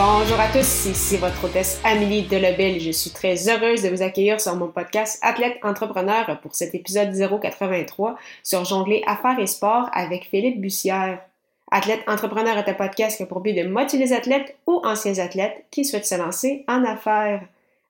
[0.00, 2.78] Bonjour à tous, ici votre hôtesse Amélie Delebel.
[2.78, 7.12] Je suis très heureuse de vous accueillir sur mon podcast Athlète Entrepreneur pour cet épisode
[7.12, 11.18] 083 sur jongler affaires et sport avec Philippe Bussière.
[11.72, 15.18] Athlète Entrepreneur est un podcast qui a pour but de motiver les athlètes ou anciens
[15.18, 17.42] athlètes qui souhaitent se lancer en affaires.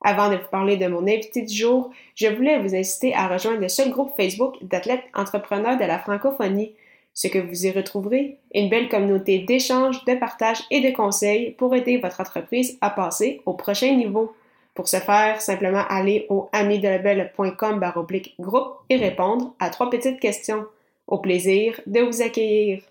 [0.03, 3.61] Avant de vous parler de mon invité du jour, je voulais vous inciter à rejoindre
[3.61, 6.73] le seul groupe Facebook d'athlètes entrepreneurs de la francophonie.
[7.19, 11.75] Ce que vous y retrouverez, une belle communauté d'échanges, de partage et de conseils pour
[11.75, 14.37] aider votre entreprise à passer au prochain niveau.
[14.73, 17.85] Pour ce faire, simplement aller au amidelabel.com
[18.39, 20.65] groupe et répondre à trois petites questions.
[21.09, 22.83] Au plaisir de vous accueillir.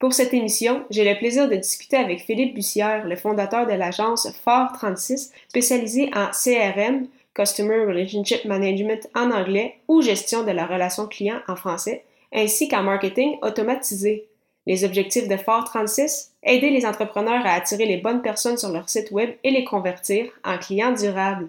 [0.00, 4.26] Pour cette émission, j'ai le plaisir de discuter avec Philippe Bussière, le fondateur de l'agence
[4.44, 11.06] Fort 36, spécialisée en CRM, Customer Relationship Management en anglais ou gestion de la relation
[11.06, 14.28] client en français, ainsi qu'en marketing automatisé.
[14.66, 18.88] Les objectifs de Fort 36 aider les entrepreneurs à attirer les bonnes personnes sur leur
[18.88, 21.48] site web et les convertir en clients durables.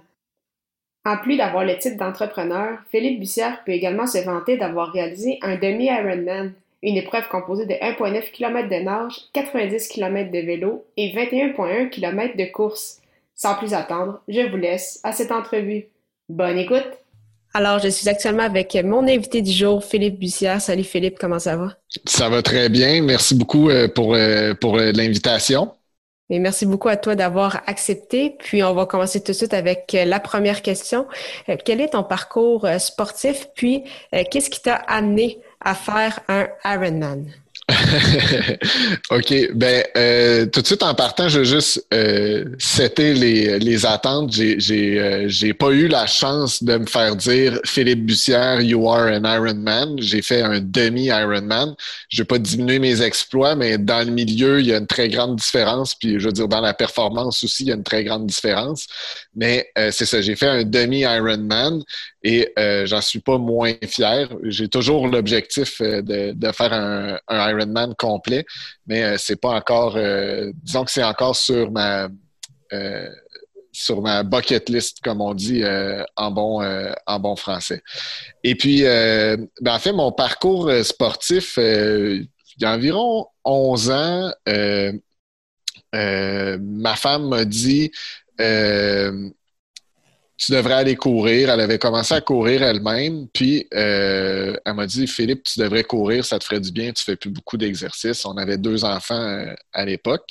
[1.04, 5.56] En plus d'avoir le titre d'entrepreneur, Philippe Bussière peut également se vanter d'avoir réalisé un
[5.56, 11.90] demi-Ironman, une épreuve composée de 1,9 km de nage, 90 km de vélo et 21,1
[11.90, 13.02] km de course.
[13.36, 15.86] Sans plus attendre, je vous laisse à cette entrevue.
[16.28, 17.07] Bonne écoute!
[17.58, 20.62] Alors, je suis actuellement avec mon invité du jour, Philippe Bussière.
[20.62, 21.76] Salut Philippe, comment ça va?
[22.06, 23.02] Ça va très bien.
[23.02, 25.72] Merci beaucoup euh, pour, euh, pour euh, l'invitation.
[26.30, 28.36] Et merci beaucoup à toi d'avoir accepté.
[28.38, 31.08] Puis, on va commencer tout de suite avec la première question.
[31.66, 33.48] Quel est ton parcours sportif?
[33.56, 33.86] Puis,
[34.30, 37.26] qu'est-ce qui t'a amené à faire un Ironman?
[39.12, 39.34] OK.
[39.54, 42.46] Ben, euh, tout de suite en partant, je veux juste euh,
[42.98, 44.32] les, les attentes.
[44.32, 48.90] J'ai j'ai euh, j'ai pas eu la chance de me faire dire Philippe Bussière, you
[48.90, 49.96] are an Ironman.
[50.00, 51.76] J'ai fait un demi Ironman.
[52.08, 55.10] Je vais pas diminuer mes exploits, mais dans le milieu, il y a une très
[55.10, 55.94] grande différence.
[55.94, 58.88] Puis je veux dire dans la performance aussi, il y a une très grande différence.
[59.36, 60.22] Mais euh, c'est ça.
[60.22, 61.84] J'ai fait un demi Ironman
[62.24, 64.28] et euh, j'en suis pas moins fier.
[64.44, 68.46] J'ai toujours l'objectif euh, de, de, faire un, un, Ironman complet,
[68.86, 69.96] mais euh, c'est pas encore.
[69.98, 72.10] Euh, disons que c'est encore sur ma
[73.72, 75.64] sur ma bucket list, comme on dit
[76.16, 76.62] en bon
[77.06, 77.82] en bon français.
[78.44, 82.28] Et puis, ben, en fait, mon parcours sportif, il
[82.60, 84.34] y a environ 11 ans,
[85.94, 87.92] ma femme m'a dit
[90.38, 91.50] tu devrais aller courir.
[91.50, 96.24] Elle avait commencé à courir elle-même, puis euh, elle m'a dit Philippe, tu devrais courir,
[96.24, 98.26] ça te ferait du bien, tu fais plus beaucoup d'exercices.
[98.26, 100.28] On avait deux enfants euh, à l'époque.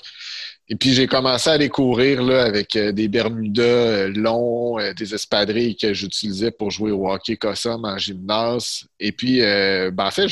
[0.69, 5.77] Et puis j'ai commencé à aller courir là, avec euh, des Bermudas longs, des espadrilles
[5.77, 8.85] que j'utilisais pour jouer au hockey cossum en gymnase.
[9.01, 10.29] Et puis, ben, en fait,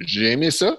[0.00, 0.76] j'ai aimé ça.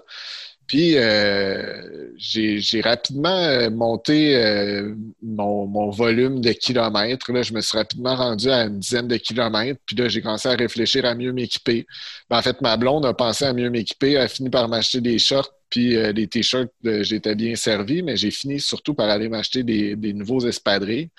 [0.67, 7.31] Puis euh, j'ai rapidement euh, monté euh, mon, volume de kilomètres.
[7.31, 9.79] Là, je me suis rapidement rendu à une dizaine de kilomètres.
[9.85, 11.85] Puis là, j'ai commencé à réfléchir à mieux m'équiper.
[12.29, 14.17] Ben, en fait, ma blonde a pensé à mieux m'équiper.
[14.17, 16.71] A fini par m'acheter des shorts puis des t-shirts.
[16.83, 21.09] J'étais bien servi, mais j'ai fini surtout par aller m'acheter des, des, nouveaux espadrilles.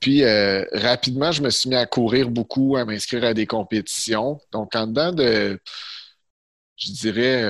[0.00, 0.22] Puis
[0.72, 4.40] rapidement, je me suis mis à courir beaucoup, à m'inscrire à des compétitions.
[4.52, 5.60] Donc, en dedans de,
[6.78, 7.42] je dirais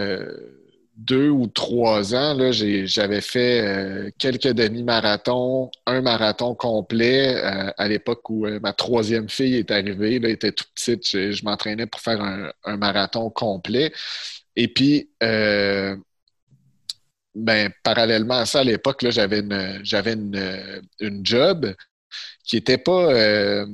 [0.99, 7.87] deux ou trois ans, là, j'avais fait euh, quelques demi-marathons, un marathon complet euh, à
[7.87, 10.19] l'époque où euh, ma troisième fille est arrivée.
[10.19, 11.07] Là, elle était toute petite.
[11.09, 13.93] Je, m'entraînais pour faire un, marathon complet.
[14.57, 15.09] Et puis,
[17.35, 21.73] ben, parallèlement à ça, à l'époque, j'avais une, j'avais une, une, job
[22.43, 23.65] qui n'était pas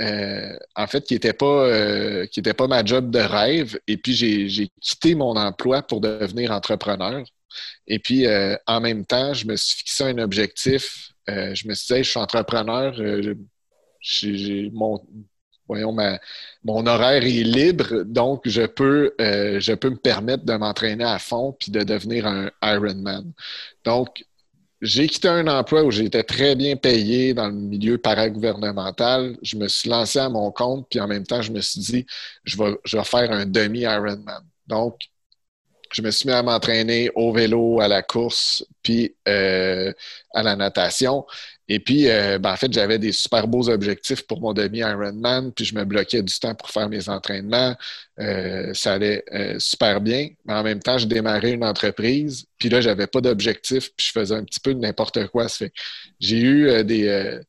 [0.00, 2.26] euh, en fait, qui n'était pas, euh,
[2.56, 3.78] pas ma job de rêve.
[3.86, 7.24] Et puis, j'ai quitté mon emploi pour devenir entrepreneur.
[7.86, 11.12] Et puis, euh, en même temps, je me suis fixé un objectif.
[11.28, 12.94] je me suis dit, je suis entrepreneur.
[14.72, 15.00] mon,
[15.66, 15.96] voyons,
[16.64, 21.56] mon horaire est libre, donc je peux, je peux me permettre de m'entraîner à fond
[21.58, 23.32] puis de devenir un Ironman.
[23.84, 24.24] Donc,
[24.82, 29.36] j'ai quitté un emploi où j'étais très bien payé dans le milieu paragouvernemental.
[29.42, 32.06] Je me suis lancé à mon compte, puis en même temps, je me suis dit,
[32.44, 34.44] je vais, faire un demi-Ironman.
[34.66, 35.00] Donc,
[35.92, 39.92] je me suis mis à m'entraîner au vélo, à la course, puis euh,
[40.34, 41.24] à la natation.
[41.68, 45.64] Et puis, euh, ben, en fait, j'avais des super beaux objectifs pour mon demi-Ironman, puis
[45.64, 47.74] je me bloquais du temps pour faire mes entraînements.
[48.20, 49.24] Euh, ça allait
[49.58, 50.28] super bien.
[50.44, 54.12] Mais en même temps, je démarrais une entreprise, puis là, j'avais pas d'objectif, puis je
[54.12, 55.46] faisais un petit peu de n'importe quoi.
[56.20, 57.40] J'ai eu des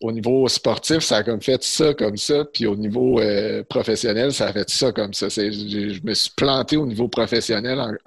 [0.00, 4.32] au niveau sportif, ça a comme fait ça comme ça, puis au niveau euh, professionnel,
[4.32, 5.28] ça a fait ça comme ça.
[5.28, 7.98] Je, me suis planté au niveau professionnel,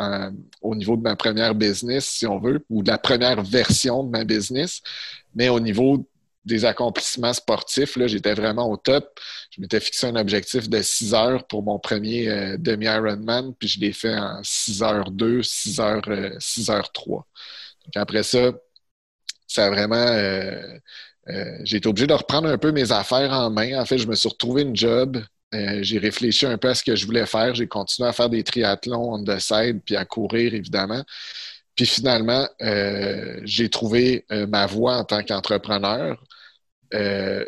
[0.61, 4.09] au niveau de ma première business, si on veut, ou de la première version de
[4.09, 4.81] ma business,
[5.35, 6.07] mais au niveau
[6.45, 9.19] des accomplissements sportifs, là, j'étais vraiment au top.
[9.51, 13.79] Je m'étais fixé un objectif de 6 heures pour mon premier euh, demi-Ironman, puis je
[13.79, 17.27] l'ai fait en 6 h 2, 6 h 6 h 3.
[17.85, 18.51] Donc après ça,
[19.47, 20.77] ça a vraiment euh,
[21.29, 23.79] euh, j'ai été obligé de reprendre un peu mes affaires en main.
[23.79, 25.23] En fait, je me suis retrouvé une job.
[25.53, 27.55] Euh, j'ai réfléchi un peu à ce que je voulais faire.
[27.55, 31.03] J'ai continué à faire des triathlons on the side, puis à courir, évidemment.
[31.75, 36.21] Puis finalement, euh, j'ai trouvé ma voie en tant qu'entrepreneur.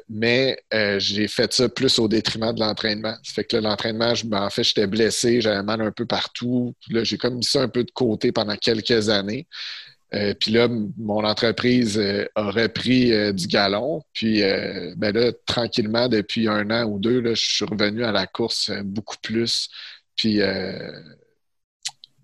[0.10, 0.58] mais
[0.98, 3.16] j'ai fait ça plus au détriment de l'entraînement.
[3.24, 6.74] Ça fait que l'entraînement, en fait, j'étais blessé, j'avais mal un peu partout.
[6.90, 9.48] là, j'ai comme mis ça un peu de côté pendant quelques années.
[10.16, 14.02] Euh, puis là, mon entreprise euh, a repris euh, du galon.
[14.14, 14.42] Puis
[14.98, 18.72] ben là, tranquillement, depuis un an ou deux, là, je suis revenu à la course
[18.84, 19.70] beaucoup plus.
[20.16, 20.40] Puis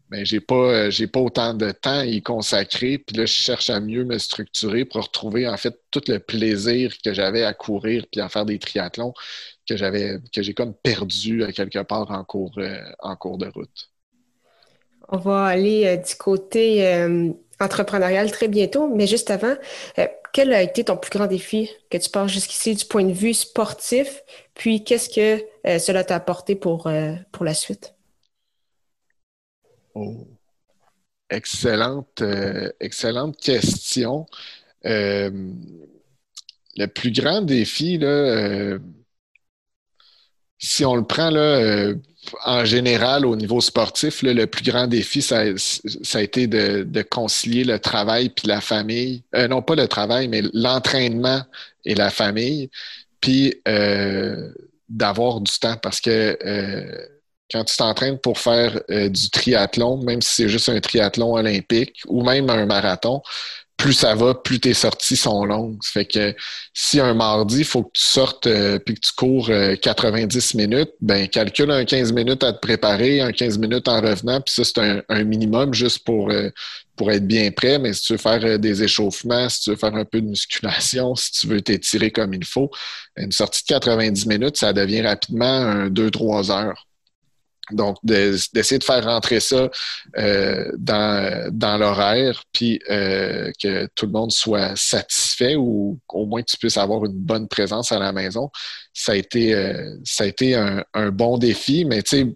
[0.09, 2.97] ben, j'ai pas j'ai pas autant de temps à y consacrer.
[2.97, 6.93] Puis là, je cherche à mieux me structurer pour retrouver en fait tout le plaisir
[7.03, 9.13] que j'avais à courir puis à faire des triathlons
[9.67, 12.57] que j'avais que j'ai comme perdu quelque part en cours
[12.99, 13.89] en cours de route.
[15.09, 17.05] On va aller du côté
[17.61, 18.87] entrepreneurial très bientôt.
[18.87, 19.55] Mais juste avant,
[19.99, 23.13] euh, quel a été ton plus grand défi que tu penses jusqu'ici du point de
[23.13, 24.23] vue sportif?
[24.53, 27.93] Puis qu'est-ce que euh, cela t'a apporté pour, euh, pour la suite?
[29.93, 30.27] Oh.
[31.29, 32.21] Excellente,
[32.81, 34.25] excellente question.
[34.83, 35.39] le
[36.93, 38.77] plus grand défi, là,
[40.57, 41.93] si on le prend là,
[42.45, 47.79] en général, au niveau sportif, le plus grand défi, ça, a été de, concilier le
[47.79, 49.23] travail puis la famille.
[49.35, 51.41] Euh, non, pas le travail, mais l'entraînement
[51.85, 52.69] et la famille.
[53.19, 54.51] Puis euh,
[54.89, 57.07] d'avoir du temps parce que euh,
[57.51, 62.23] quand tu t'entraînes pour faire du triathlon, même si c'est juste un triathlon olympique ou
[62.23, 63.21] même un marathon,
[63.81, 65.79] plus ça va, plus tes sorties sont longues.
[65.81, 66.35] Ça fait que
[66.71, 69.49] si un mardi, il faut que tu sortes euh, puis que tu cours
[69.81, 73.99] 90 euh, minutes, ben calcule un 15 minutes à te préparer, un 15 minutes en
[73.99, 74.77] revenant, puis ça, c'est
[75.09, 76.49] un, minimum juste pour, euh,
[76.95, 77.79] pour être bien prêt.
[77.79, 81.15] Mais si tu veux faire des échauffements, si tu veux faire un peu de musculation,
[81.15, 82.69] si tu veux t'étirer comme il faut,
[83.17, 86.87] une sortie de 90 minutes, ça devient rapidement un 2-3 heures.
[87.69, 89.69] Donc, d'essayer de, faire rentrer ça
[90.17, 96.51] euh, dans, l'horaire, puis euh, que tout le monde soit satisfait ou au moins que
[96.51, 98.49] tu puisses avoir une bonne présence à la maison,
[98.93, 102.35] ça a été, euh, un, bon défi, mais tu sais,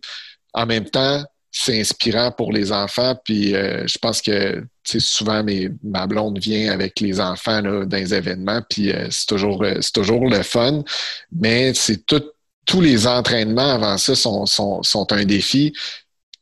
[0.54, 5.42] en même temps, c'est inspirant pour les enfants, puis je pense que souvent
[5.84, 10.44] ma blonde vient avec les enfants dans les événements, puis c'est toujours, c'est toujours le
[10.44, 10.84] fun,
[11.32, 12.24] mais c'est tout
[12.66, 15.74] tous les entraînements avant ça sont, sont, sont un défi.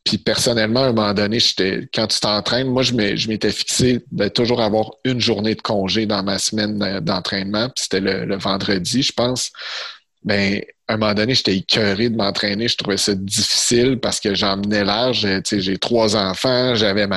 [0.03, 1.37] Puis personnellement, à un moment donné,
[1.93, 6.23] quand tu t'entraînes, moi, je m'étais fixé de toujours avoir une journée de congé dans
[6.23, 7.69] ma semaine d'entraînement.
[7.69, 9.51] Puis c'était le, vendredi, je pense.
[10.25, 12.67] Mais à un moment donné, j'étais écœuré de m'entraîner.
[12.67, 15.25] Je trouvais ça difficile parce que j'en menais l'âge.
[15.49, 17.07] J'ai trois enfants, j'avais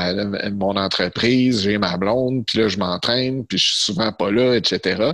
[0.51, 4.55] mon entreprise, j'ai ma blonde, puis là, je m'entraîne, puis je suis souvent pas là,
[4.55, 5.11] etc.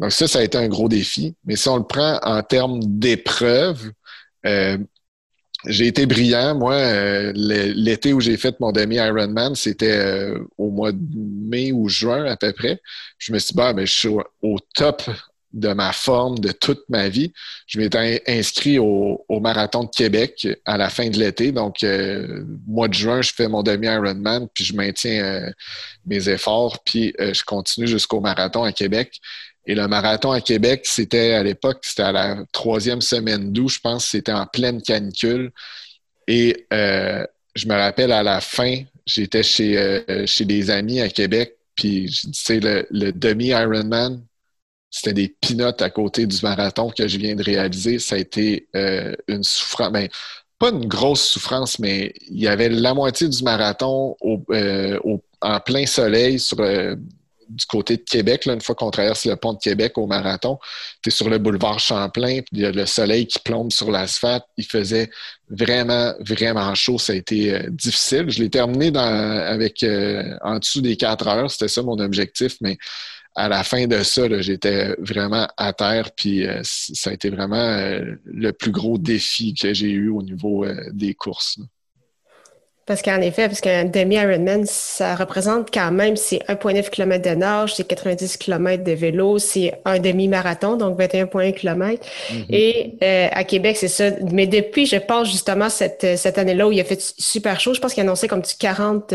[0.00, 1.34] Donc ça, ça a été un gros défi.
[1.44, 3.92] Mais si on le prend en termes d'épreuve,
[4.46, 4.78] euh,
[5.66, 6.54] j'ai été brillant.
[6.54, 11.88] Moi, euh, l'été où j'ai fait mon demi-Ironman, c'était euh, au mois de mai ou
[11.88, 12.80] juin à peu près.
[13.18, 15.02] Je me suis dit, bah, ben, je suis au top
[15.52, 17.32] de ma forme de toute ma vie.
[17.66, 21.50] Je m'étais inscrit au, marathon de Québec à la fin de l'été.
[21.50, 21.84] Donc,
[22.68, 25.50] mois de juin, je fais mon demi-Ironman, puis je maintiens
[26.06, 29.20] mes efforts, puis je continue jusqu'au marathon à Québec.
[29.66, 33.80] Et le marathon à Québec, c'était à l'époque, c'était à la troisième semaine d'août, je
[33.80, 35.52] pense, c'était en pleine canicule.
[36.26, 41.08] Et euh, je me rappelle à la fin, j'étais chez, euh, chez des amis à
[41.08, 44.22] Québec, puis tu sais, le, demi-Ironman,
[44.90, 47.98] c'était des pinottes à côté du marathon que je viens de réaliser.
[47.98, 50.08] Ça a été euh, une souffrance, ben,
[50.58, 56.38] pas une grosse souffrance, mais il y avait la moitié du marathon en plein soleil
[56.38, 56.60] sur
[57.50, 60.58] du côté de Québec, une fois qu'on traverse le pont de Québec au marathon,
[61.02, 63.90] tu es sur le boulevard Champlain, puis il y a le soleil qui plombe sur
[63.90, 64.44] l'asphalte.
[64.56, 65.10] Il faisait
[65.48, 66.98] vraiment, vraiment chaud.
[66.98, 68.30] Ça a été euh, difficile.
[68.30, 71.50] Je l'ai terminé avec euh, en dessous des quatre heures.
[71.50, 72.78] C'était ça mon objectif, mais
[73.34, 78.00] à la fin de ça, j'étais vraiment à terre, puis euh, ça a été vraiment
[78.24, 81.58] le plus gros défi que j'ai eu au niveau des courses.
[82.90, 87.76] Parce qu'en effet, parce qu'un demi-Ironman, ça représente quand même, c'est 1,9 km de nage,
[87.76, 92.04] c'est 90 km de vélo, c'est un demi-marathon, donc 21,1 km.
[92.04, 92.44] Mm-hmm.
[92.48, 94.10] Et euh, à Québec, c'est ça.
[94.32, 97.80] Mais depuis, je pense justement cette, cette année-là où il a fait super chaud, je
[97.80, 99.14] pense qu'il a annoncé comme du 40,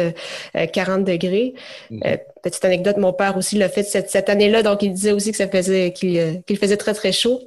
[0.71, 1.53] 40 euh, degrés.
[1.91, 1.99] Mm-hmm.
[2.07, 5.31] Euh, petite anecdote, mon père aussi l'a fait cette, cette année-là, donc il disait aussi
[5.31, 7.41] que ça faisait qu'il faisait très, très chaud.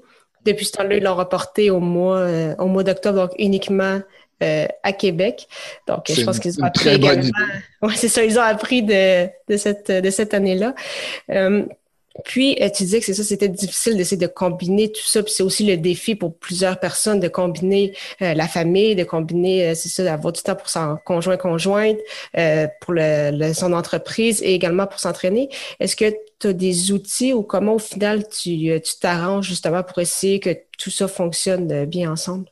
[0.44, 2.23] Depuis ce temps-là, ils l'ont reporté au mois,
[2.58, 4.00] au mois d'octobre, donc uniquement
[4.40, 5.49] euh, à Québec.
[5.88, 7.28] Donc, je pense qu'ils ont appris également.
[7.83, 10.75] Ouais, c'est ça, ils ont appris de, de cette, de cette année-là.
[11.30, 11.64] Euh,
[12.25, 15.23] puis, euh, tu disais que c'est ça, c'était difficile d'essayer de combiner tout ça.
[15.23, 19.88] Puis c'est aussi le défi pour plusieurs personnes de combiner la famille, de combiner, c'est
[19.88, 21.99] ça, d'avoir du temps pour son conjoint, conjointe,
[22.80, 25.49] pour le, son entreprise et également pour s'entraîner.
[25.80, 30.40] Est-ce que tu as des outils ou comment au final tu t'arranges justement pour essayer
[30.40, 32.47] que tout ça fonctionne bien ensemble?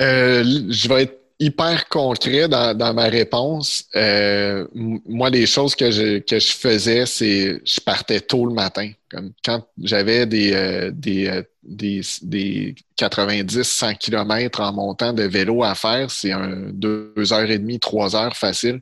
[0.00, 3.84] Euh, je vais être hyper concret dans, ma réponse.
[3.96, 8.90] Euh, moi, les choses que je, que je faisais, c'est je partais tôt le matin.
[9.10, 15.74] Comme quand j'avais des, euh, des, des, des 90-100 km en montant de vélo à
[15.74, 18.80] faire, c'est un deux heures et demie, trois heures facile.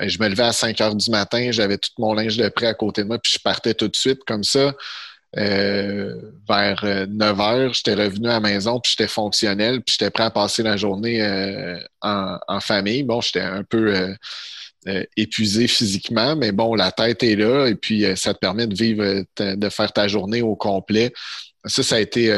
[0.00, 2.74] Je me levais à 5 heures du matin, j'avais tout mon linge de prêt à
[2.74, 4.72] côté de moi, puis je partais tout de suite comme ça.
[5.36, 10.10] Euh, vers 9 euh, heures, j'étais revenu à la maison, puis j'étais fonctionnel, puis j'étais
[10.10, 13.02] prêt à passer la journée euh, en, famille.
[13.02, 14.16] Bon, j'étais un peu
[15.16, 19.24] épuisé physiquement, mais bon, la tête est là, et puis ça te permet de vivre,
[19.38, 21.12] de faire ta journée au complet.
[21.66, 22.32] Ça, ça a été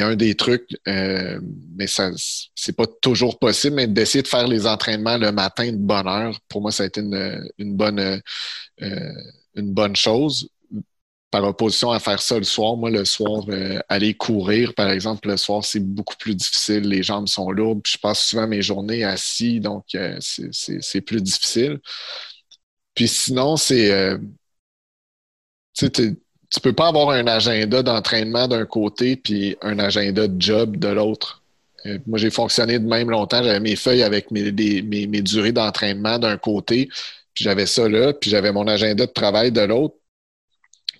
[0.00, 2.10] un des trucs, mais ça
[2.56, 6.40] c'est pas toujours possible, mais d'essayer de faire les entraînements le matin de bonne heure,
[6.48, 8.20] pour moi, ça a été une bonne
[8.80, 10.48] une bonne chose
[11.30, 12.76] par opposition à faire ça le soir.
[12.76, 16.88] Moi, le soir, euh, aller courir, par exemple, le soir, c'est beaucoup plus difficile.
[16.88, 17.82] Les jambes sont lourdes.
[17.86, 21.80] je passe souvent mes journées assis, donc euh, c'est plus difficile.
[22.94, 23.90] Puis sinon, c'est.
[23.92, 24.18] Euh,
[25.74, 30.76] tu tu peux pas avoir un agenda d'entraînement d'un côté puis un agenda de job
[30.78, 31.44] de l'autre.
[32.06, 33.42] moi, j'ai fonctionné de même longtemps.
[33.42, 34.50] J'avais mes feuilles avec mes,
[34.82, 36.88] mes, mes durées d'entraînement d'un côté,
[37.34, 39.94] puis j'avais ça là, puis j'avais mon agenda de travail de l'autre.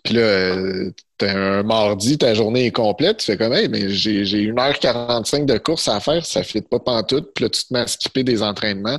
[0.03, 3.91] Puis là, euh, t'as un mardi, ta journée est complète, tu fais comme, hey, mais
[3.91, 7.33] j'ai 1h45 de course à faire, ça fit pas pantoute.
[7.35, 8.99] Puis là, tu te mets à skipper des entraînements.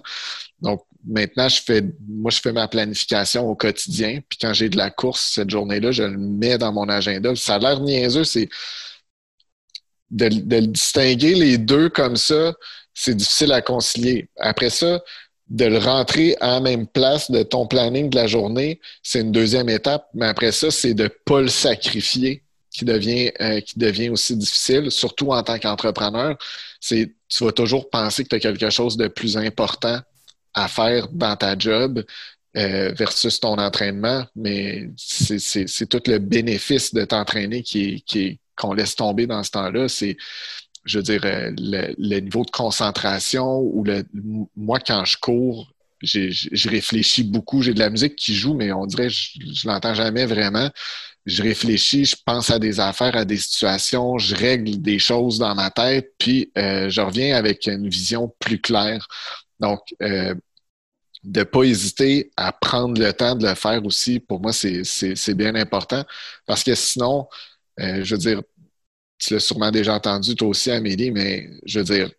[0.61, 4.19] Donc, maintenant, je fais, moi, je fais ma planification au quotidien.
[4.29, 7.35] Puis quand j'ai de la course cette journée-là, je le mets dans mon agenda.
[7.35, 8.49] Ça a l'air niaiseux, c'est
[10.11, 12.53] de, de distinguer les deux comme ça,
[12.93, 14.29] c'est difficile à concilier.
[14.37, 15.01] Après ça,
[15.51, 19.33] de le rentrer à la même place de ton planning de la journée, c'est une
[19.33, 20.07] deuxième étape.
[20.13, 24.37] Mais après ça, c'est de ne pas le sacrifier qui devient, euh, qui devient aussi
[24.37, 26.37] difficile, surtout en tant qu'entrepreneur.
[26.79, 29.99] C'est tu vas toujours penser que tu as quelque chose de plus important
[30.53, 32.01] à faire dans ta job
[32.55, 38.95] euh, versus ton entraînement, mais c'est tout le bénéfice de t'entraîner qui qui qu'on laisse
[38.95, 39.89] tomber dans ce temps-là.
[39.89, 40.15] C'est
[40.83, 44.03] je veux dire, euh, le, niveau de concentration ou le,
[44.55, 45.71] moi, quand je cours,
[46.01, 47.61] je réfléchis beaucoup.
[47.61, 50.69] J'ai de la musique qui joue, mais on dirait je, je l'entends jamais vraiment.
[51.25, 55.53] Je réfléchis, je pense à des affaires, à des situations, je règle des choses dans
[55.53, 59.07] ma tête, puis euh, je reviens avec une vision plus claire.
[59.59, 60.33] Donc, euh,
[61.23, 65.53] de pas hésiter à prendre le temps de le faire aussi, pour moi, c'est bien
[65.55, 66.03] important.
[66.47, 67.27] Parce que sinon,
[67.79, 68.41] euh, je veux dire,
[69.21, 72.09] tu l'as sûrement déjà entendu toi aussi, Amélie, mais je veux dire,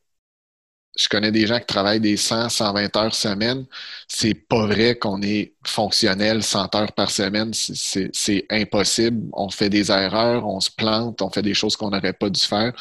[0.97, 3.65] je connais des gens qui travaillent des 100, 120 heures semaine.
[4.09, 7.53] C'est pas vrai qu'on est fonctionnel 100 heures par semaine.
[7.55, 9.29] C'est impossible.
[9.33, 12.41] On fait des erreurs, on se plante, on fait des choses qu'on n'aurait pas dû
[12.41, 12.73] faire.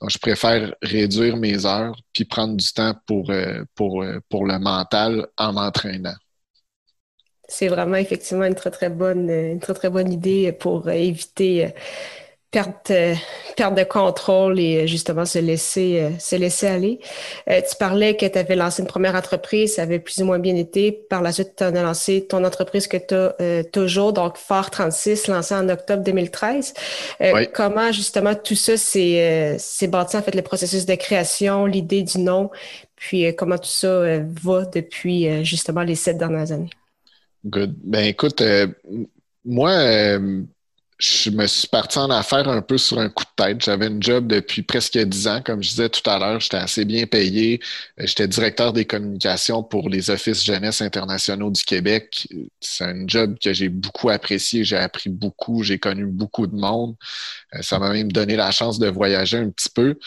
[0.00, 4.46] Donc, je préfère réduire mes heures puis prendre du temps pour, euh, pour, euh, pour
[4.46, 6.16] le mental en m'entraînant.
[7.48, 11.72] C'est vraiment effectivement une très, très bonne, une très, très bonne idée pour éviter
[12.50, 13.14] perte, euh,
[13.56, 17.00] perte de contrôle et euh, justement se laisser, euh, se laisser aller.
[17.46, 20.56] tu parlais que tu avais lancé une première entreprise, ça avait plus ou moins bien
[20.56, 20.92] été.
[20.92, 25.28] Par la suite, tu as lancé ton entreprise que tu as toujours, donc Phare 36,
[25.28, 26.74] lancé en octobre 2013.
[27.52, 32.50] Comment justement tout ça s'est bâti, en fait, le processus de création, l'idée du nom,
[32.96, 36.70] puis comment tout ça va depuis justement les sept dernières années?
[37.46, 37.74] Good.
[37.82, 38.42] Ben écoute,
[39.44, 40.18] moi,
[41.00, 43.64] je me suis parti en affaires un peu sur un coup de tête.
[43.64, 46.40] J'avais une job depuis presque dix ans, comme je disais tout à l'heure.
[46.40, 47.60] J'étais assez bien payé.
[47.98, 52.28] Euh, j'étais directeur des communications pour les offices jeunesse internationaux du Québec.
[52.60, 54.62] C'est un job que j'ai beaucoup apprécié.
[54.62, 55.62] J'ai appris beaucoup.
[55.62, 56.96] J'ai connu beaucoup de monde.
[57.62, 59.98] Ça m'a même donné la chance de voyager un petit peu.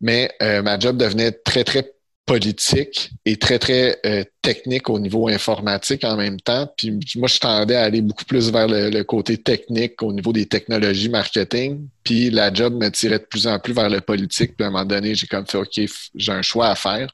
[0.00, 1.92] Mais ma job devenait très, très
[2.28, 6.68] politique et très, très euh, technique au niveau informatique en même temps.
[6.76, 10.46] Puis moi, je tendais à aller beaucoup plus vers le, côté technique au niveau des
[10.46, 11.88] technologies marketing.
[12.04, 14.56] Puis la job me tirait de plus en plus vers le politique.
[14.56, 15.80] Puis à un moment donné, j'ai comme fait OK,
[16.14, 17.08] j'ai un choix à faire.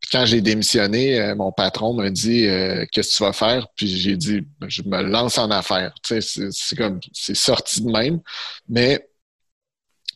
[0.00, 3.66] Puis quand j'ai démissionné, euh, mon patron m'a dit euh, Qu'est-ce que tu vas faire?
[3.74, 5.92] Puis j'ai dit ben, Je me lance en affaires.
[6.02, 8.20] Tu sais, c'est comme c'est sorti de même.
[8.68, 9.04] Mais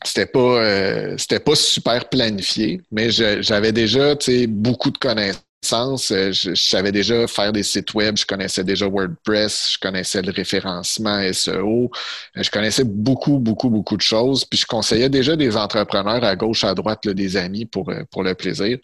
[0.04, 4.14] c'était pas euh, c'était pas super planifié, mais j'avais déjà
[4.48, 5.47] beaucoup de connaissances.
[5.72, 10.30] Euh, je, savais déjà faire des sites web, je connaissais déjà WordPress, je connaissais le
[10.30, 11.90] référencement SEO,
[12.36, 14.44] euh, je connaissais beaucoup, beaucoup, beaucoup de choses.
[14.44, 18.34] Puis je conseillais déjà des entrepreneurs à gauche, à droite, des amis pour, pour le
[18.34, 18.78] plaisir.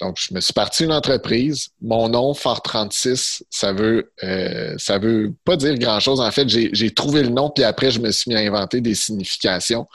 [0.00, 1.68] Donc, je me suis parti une entreprise.
[1.80, 6.20] Mon nom, Fort 36, ça veut euh, ça veut pas dire grand-chose.
[6.20, 8.94] En fait, j'ai trouvé le nom, puis après, je me suis mis à inventer des
[8.94, 9.86] significations.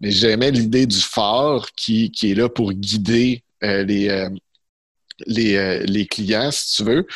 [0.00, 4.28] Mais j'aimais l'idée du phare qui, qui est là pour guider euh, les, euh,
[5.26, 7.06] les, les clients, si tu veux.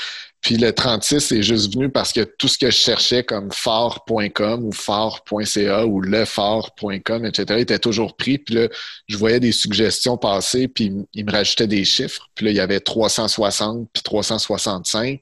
[0.46, 4.64] Puis le 36 est juste venu parce que tout ce que je cherchais comme fort.com
[4.64, 8.38] ou fort.ca ou lefort.com, etc., était toujours pris.
[8.38, 8.68] Puis là,
[9.08, 12.28] je voyais des suggestions passer, puis il me rajoutait des chiffres.
[12.36, 15.20] Puis là, il y avait 360 puis 365.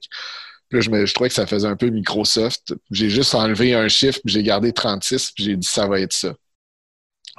[0.69, 2.75] Puis là, je, me, je trouvais que ça faisait un peu Microsoft.
[2.91, 6.13] J'ai juste enlevé un chiffre, puis j'ai gardé 36, puis j'ai dit ça va être
[6.13, 6.35] ça.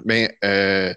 [0.03, 0.93] Mais euh,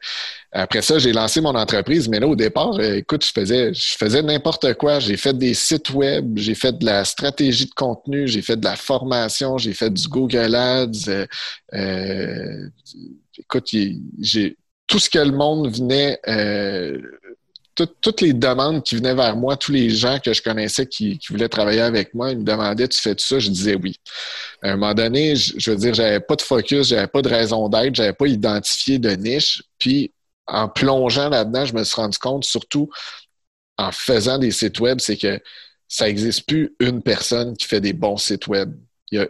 [0.50, 2.08] après ça, j'ai lancé mon entreprise.
[2.08, 4.98] Mais là, au départ, euh, écoute, je faisais, je faisais n'importe quoi.
[4.98, 8.64] J'ai fait des sites web, j'ai fait de la stratégie de contenu, j'ai fait de
[8.64, 11.08] la formation, j'ai fait du Google Ads.
[11.08, 11.26] Euh,
[11.74, 12.68] euh
[13.38, 13.68] écoute,
[14.20, 14.56] j'ai
[14.88, 16.18] tout ce que le monde venait
[17.84, 21.48] toutes les demandes qui venaient vers moi, tous les gens que je connaissais qui, voulaient
[21.48, 23.38] travailler avec moi, ils me demandaient Tu fais tout ça?
[23.38, 23.96] Je disais oui.
[24.62, 27.68] À un moment donné, je, veux dire, j'avais pas de focus, j'avais pas de raison
[27.68, 29.62] d'être, j'avais pas identifié de niche.
[29.78, 30.12] Puis,
[30.46, 32.88] en plongeant là-dedans, je me suis rendu compte, surtout
[33.76, 35.40] en faisant des sites web, c'est que
[35.86, 38.74] ça n'existe plus une personne qui fait des bons sites web.
[39.10, 39.28] Il y a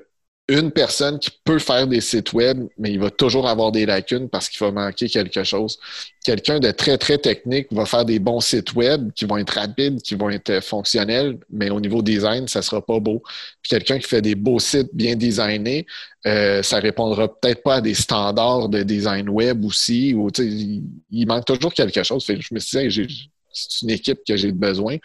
[0.48, 4.30] une personne qui peut faire des sites web, mais il va toujours avoir des lacunes
[4.30, 5.78] parce qu'il va manquer quelque chose.
[6.24, 10.00] Quelqu'un de très, très technique va faire des bons sites web qui vont être rapides,
[10.00, 13.22] qui vont être fonctionnels, mais au niveau design, ça sera pas beau.
[13.60, 15.86] Puis quelqu'un qui fait des beaux sites bien designés,
[16.26, 20.14] euh, ça répondra peut-être pas à des standards de design web aussi.
[20.14, 22.24] Ou, il, il manque toujours quelque chose.
[22.26, 24.96] je me suis dit, c'est une équipe que j'ai besoin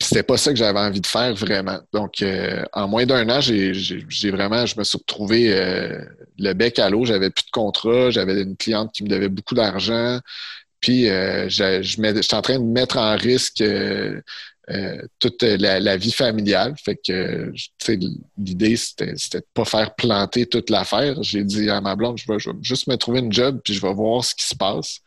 [0.00, 1.80] c'était pas ça que j'avais envie de faire vraiment.
[1.92, 6.04] Donc, euh, en moins d'un an, j'ai vraiment, je me suis retrouvé euh,
[6.38, 7.04] le bec à l'eau.
[7.04, 10.20] J'avais plus de contrat, j'avais une cliente qui me devait beaucoup d'argent.
[10.80, 13.64] Puis, euh, je, j'étais en train de mettre en risque
[15.18, 16.74] toute la, vie familiale.
[16.82, 17.52] Fait que,
[18.36, 21.20] l'idée, c'était, c'était de pas faire planter toute l'affaire.
[21.24, 23.74] J'ai dit à ma blonde, je vais, je vais, juste me trouver une job, puis
[23.74, 25.00] je vais voir ce qui se passe.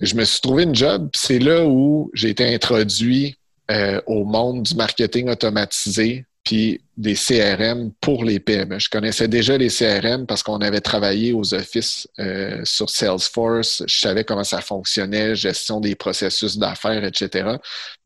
[0.00, 3.36] Je me suis trouvé une job, puis c'est là où j'ai été introduit
[3.70, 8.78] euh, au monde du marketing automatisé puis des CRM pour les PME.
[8.78, 13.82] Je connaissais déjà les CRM parce qu'on avait travaillé aux offices euh, sur Salesforce.
[13.88, 17.56] Je savais comment ça fonctionnait, gestion des processus d'affaires, etc.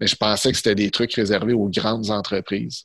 [0.01, 2.85] Mais je pensais que c'était des trucs réservés aux grandes entreprises.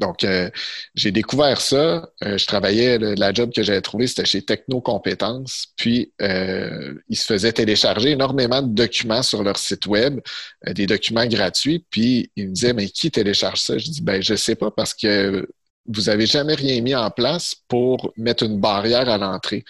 [0.00, 0.50] Donc, euh,
[0.94, 2.08] j'ai découvert ça.
[2.24, 5.68] Euh, je travaillais, la job que j'avais trouvé, c'était chez Techno Compétences.
[5.76, 10.20] Puis, euh, ils se faisaient télécharger énormément de documents sur leur site web,
[10.66, 11.84] des documents gratuits.
[11.90, 13.78] Puis, ils me disaient, mais qui télécharge ça?
[13.78, 15.46] Je dis, ben, je sais pas parce que
[15.86, 19.64] vous avez jamais rien mis en place pour mettre une barrière à l'entrée.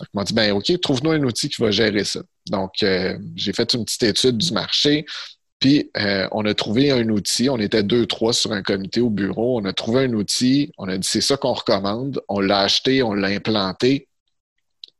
[0.00, 2.20] Donc, ils m'ont dit, ben, OK, trouve-nous un outil qui va gérer ça.
[2.50, 5.06] Donc, j'ai fait une petite étude du marché.
[5.62, 7.48] Puis, euh, on a trouvé un outil.
[7.48, 9.60] On était deux, trois sur un comité au bureau.
[9.60, 10.72] On a trouvé un outil.
[10.76, 12.20] On a dit, c'est ça qu'on recommande.
[12.28, 14.08] On l'a acheté, on l'a implanté.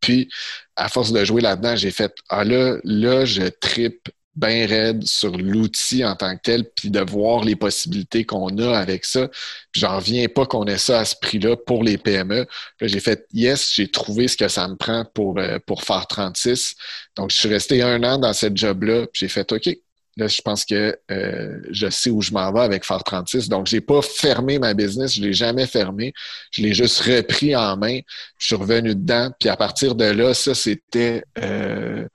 [0.01, 0.29] Puis,
[0.77, 5.37] à force de jouer là-dedans, j'ai fait, ah là, là, je tripe bien raide sur
[5.37, 9.29] l'outil en tant que tel, puis de voir les possibilités qu'on a avec ça.
[9.72, 12.46] J'en reviens pas qu'on ait ça à ce prix-là pour les PME.
[12.81, 16.77] j'ai fait yes, j'ai trouvé ce que ça me prend pour, euh, pour faire 36.
[17.16, 19.68] Donc, je suis resté un an dans cette job-là, puis j'ai fait OK,
[20.16, 23.48] Là, je pense que euh, je sais où je m'en vais avec Fort 36.
[23.48, 26.12] Donc, j'ai pas fermé ma business, je l'ai jamais fermé.
[26.51, 28.01] Je l'ai juste repris en main.
[28.38, 29.31] Je suis revenu dedans.
[29.40, 32.07] Puis à partir de là, ça, c'était euh,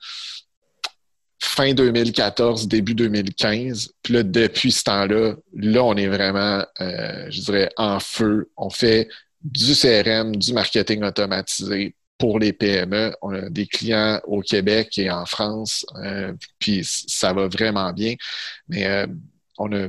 [1.41, 3.89] fin 2014, début 2015.
[4.03, 8.51] Puis là, depuis ce temps-là, là, on est vraiment, je dirais, en feu.
[8.57, 9.09] On fait
[9.43, 13.13] du CRM, du marketing automatisé pour les PME.
[13.21, 15.85] On a des clients au Québec et en France,
[16.59, 18.15] puis ça va vraiment bien.
[18.67, 19.05] Mais
[19.57, 19.87] on a,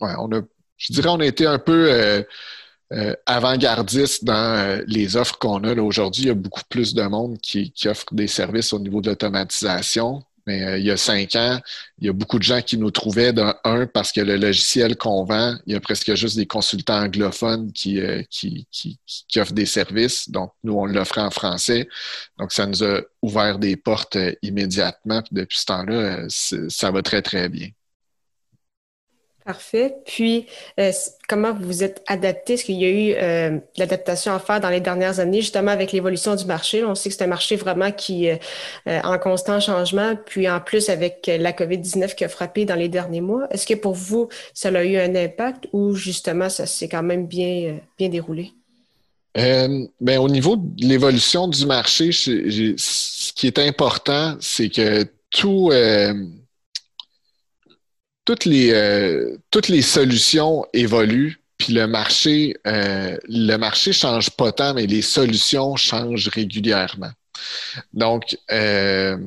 [0.00, 0.40] on a,
[0.76, 2.22] je dirais, on a été un peu
[2.92, 5.74] euh, avant-gardiste dans euh, les offres qu'on a.
[5.80, 9.00] Aujourd'hui, il y a beaucoup plus de monde qui, qui offre des services au niveau
[9.00, 10.22] de l'automatisation.
[10.46, 11.60] Mais euh, il y a cinq ans,
[11.98, 14.96] il y a beaucoup de gens qui nous trouvaient d'un un parce que le logiciel
[14.96, 18.00] qu'on vend, il y a presque juste des consultants anglophones qui,
[18.30, 20.30] qui, qui, qui, offrent des services.
[20.30, 21.88] Donc, nous, on l'offrait en français.
[22.38, 25.22] Donc, ça nous a ouvert des portes immédiatement.
[25.22, 27.68] Puis depuis ce temps-là, ça va très, très bien.
[29.44, 29.96] Parfait.
[30.06, 30.46] Puis,
[30.78, 30.92] euh,
[31.28, 32.52] comment vous vous êtes adapté?
[32.52, 35.90] Est-ce qu'il y a eu euh, l'adaptation à faire dans les dernières années, justement avec
[35.90, 36.84] l'évolution du marché?
[36.84, 38.40] On sait que c'est un marché vraiment qui est
[38.86, 42.88] euh, en constant changement, puis en plus avec la COVID-19 qui a frappé dans les
[42.88, 43.48] derniers mois.
[43.50, 47.26] Est-ce que pour vous, ça a eu un impact ou justement ça s'est quand même
[47.26, 48.52] bien, bien déroulé?
[49.34, 55.70] Ben, au niveau de l'évolution du marché, ce qui est important, c'est que tout
[58.32, 64.52] toutes les, euh, toutes les solutions évoluent, puis le marché, euh, le marché change pas
[64.52, 67.10] tant, mais les solutions changent régulièrement.
[67.92, 69.18] Donc, euh,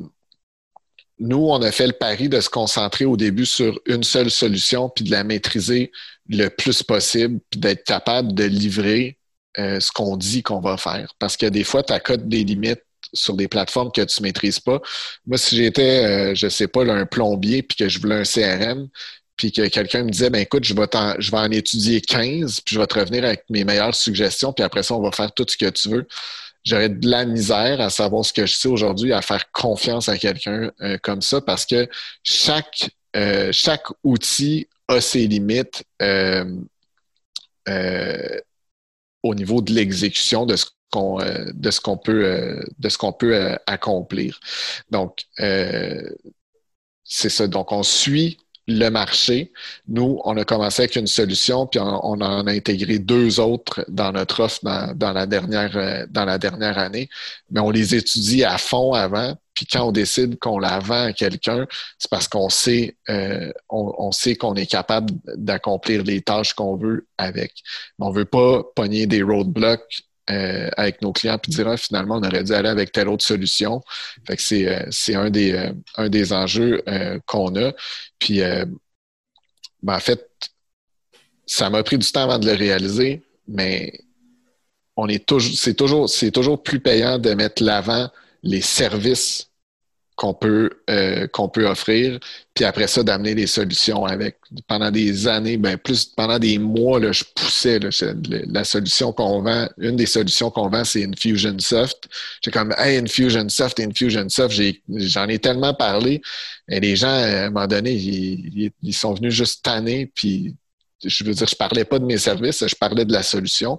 [1.20, 4.90] nous, on a fait le pari de se concentrer au début sur une seule solution,
[4.90, 5.92] puis de la maîtriser
[6.28, 9.20] le plus possible, puis d'être capable de livrer
[9.58, 11.14] ce qu'on dit qu'on va faire.
[11.20, 14.60] Parce que des fois, tu accotes des limites sur des plateformes que tu ne maîtrises
[14.60, 14.82] pas.
[15.26, 18.24] Moi, si j'étais, euh, je ne sais pas, un plombier, puis que je voulais un
[18.24, 18.88] CRM,
[19.38, 22.88] puis que quelqu'un me disait, ben écoute, je vais, en, étudier 15, puis je vais
[22.88, 25.70] te revenir avec mes meilleures suggestions, puis après ça, on va faire tout ce que
[25.70, 26.08] tu veux.
[26.64, 30.18] J'aurais de la misère à savoir ce que je sais aujourd'hui, à faire confiance à
[30.18, 31.88] quelqu'un euh, comme ça, parce que
[32.24, 33.52] chaque, euh,
[34.04, 35.84] outil a ses limites
[39.26, 43.14] au niveau de l'exécution de ce euh, de ce qu'on peut, euh, de ce qu'on
[43.14, 44.40] peut euh, accomplir.
[44.92, 45.26] Donc,
[47.04, 47.48] c'est ça.
[47.48, 49.52] Donc, on suit le marché.
[49.88, 54.12] Nous, on a commencé avec une solution, puis on, en a intégré deux autres dans
[54.12, 54.60] notre offre
[54.96, 57.08] dans, la, dernière, dans la dernière année.
[57.52, 59.36] Mais on les étudie à fond avant.
[59.54, 61.68] Puis quand on décide qu'on la vend à quelqu'un,
[62.00, 62.98] c'est parce qu'on sait,
[63.70, 67.54] on, sait qu'on est capable d'accomplir les tâches qu'on veut avec.
[68.00, 72.16] On ne veut pas pogner des roadblocks euh, avec nos clients puis dire ah, finalement
[72.16, 73.82] on aurait dû aller avec telle autre solution.
[74.26, 76.84] Fait que c'est, euh, un, des, euh, un des enjeux
[77.28, 77.74] qu'on a.
[78.20, 80.28] Puis ben, en fait,
[81.46, 84.00] ça m'a pris du temps avant de le réaliser, mais
[84.96, 88.10] on est toujours, c'est toujours, c'est toujours plus payant de mettre l'avant
[88.42, 89.52] les services
[90.16, 92.20] qu'on peut, euh, qu'on peut offrir,
[92.54, 94.38] puis après ça, d'amener des solutions avec.
[94.68, 99.68] Pendant des années, ben plus pendant des mois, là, je poussais la solution qu'on vend.
[99.78, 102.08] Une des solutions qu'on vend, c'est Infusionsoft.
[102.44, 106.22] J'ai comme Hey, Infusionsoft, Infusionsoft, j'en ai, tellement parlé.
[106.70, 110.56] Et les gens, à un moment donné, ils, ils sont venus juste tanner, puis
[111.04, 113.78] je veux dire, je parlais pas de mes services, je parlais de la solution.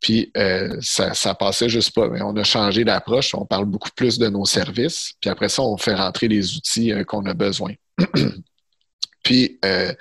[0.00, 2.08] Puis euh, ça, ça passait juste pas.
[2.08, 5.12] Mais on a changé d'approche, on parle beaucoup plus de nos services.
[5.20, 7.72] Puis après ça, on fait rentrer les outils euh, qu'on a besoin.
[9.22, 9.92] Puis, euh,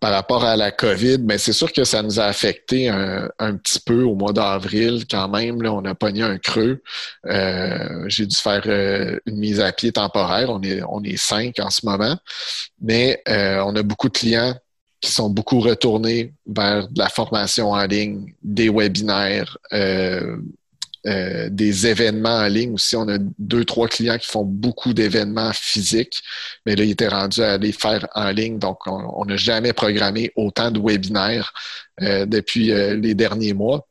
[0.00, 3.80] par rapport à la COVID, mais c'est sûr que ça nous a affecté un, petit
[3.80, 5.60] peu au mois d'avril quand même.
[5.60, 6.82] Là, on a pogné un creux.
[8.06, 10.48] J'ai dû faire une mise à pied temporaire.
[10.48, 12.16] On est, on est cinq en ce moment.
[12.80, 14.54] Mais on a beaucoup de clients
[15.06, 20.36] qui sont beaucoup retournés vers de la formation en ligne, des webinaires, euh,
[21.06, 22.96] euh, des événements en ligne aussi.
[22.96, 26.20] On a deux, trois clients qui font beaucoup d'événements physiques,
[26.66, 28.58] mais là, ils étaient rendus à les faire en ligne.
[28.58, 31.52] Donc, on n'a jamais programmé autant de webinaires
[32.02, 33.86] euh, depuis les derniers mois.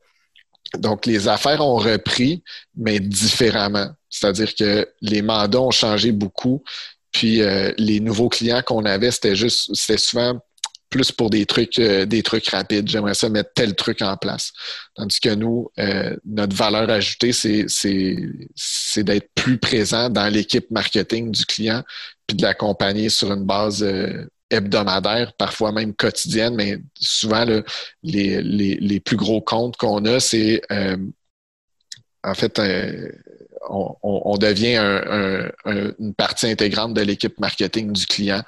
[0.77, 2.43] Donc, les affaires ont repris,
[2.75, 3.87] mais différemment.
[4.09, 6.61] C'est-à-dire que les mandats ont changé beaucoup.
[7.13, 7.41] Puis
[7.77, 10.41] les nouveaux clients qu'on avait, c'était juste, c'était souvent
[10.89, 12.87] plus pour des trucs, euh, des trucs rapides.
[12.87, 14.51] J'aimerais ça mettre tel truc en place.
[14.95, 21.45] Tandis que nous, euh, notre valeur ajoutée, c'est d'être plus présent dans l'équipe marketing du
[21.45, 21.83] client,
[22.27, 27.45] puis de l'accompagner sur une base euh, hebdomadaire, parfois même quotidienne, mais souvent
[28.03, 30.61] les, plus gros comptes qu'on a, c'est
[32.23, 32.59] en fait
[33.69, 34.77] on, devient
[35.65, 38.41] une partie intégrante de l'équipe marketing du client.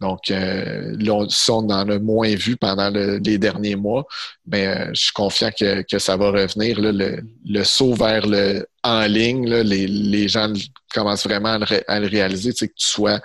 [0.00, 4.06] Donc, euh, ça, on en a moins vu pendant les derniers mois,
[4.46, 6.78] mais euh, je suis confiant que, ça va revenir.
[6.80, 10.52] le, saut vers le en ligne, les, gens
[10.94, 13.20] commencent vraiment à le, à le réaliser, que tu sois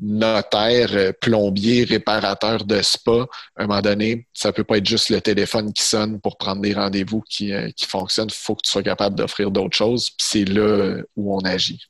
[0.00, 5.10] notaire, euh, plombier, réparateur de spa, à un moment donné, ça peut pas être juste
[5.10, 8.28] le téléphone qui sonne pour prendre des rendez-vous qui, euh, qui fonctionnent.
[8.30, 10.10] Il faut que tu sois capable d'offrir d'autres choses.
[10.18, 11.80] C'est là euh, où on agit.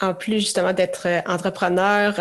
[0.00, 2.14] en plus justement d'être entrepreneur,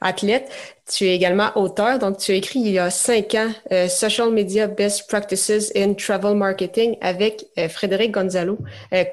[0.00, 0.50] athlète,
[0.90, 1.98] tu es également auteur.
[1.98, 3.52] Donc, tu as écrit il y a cinq ans
[3.88, 8.58] Social Media Best Practices in Travel Marketing avec Frédéric Gonzalo.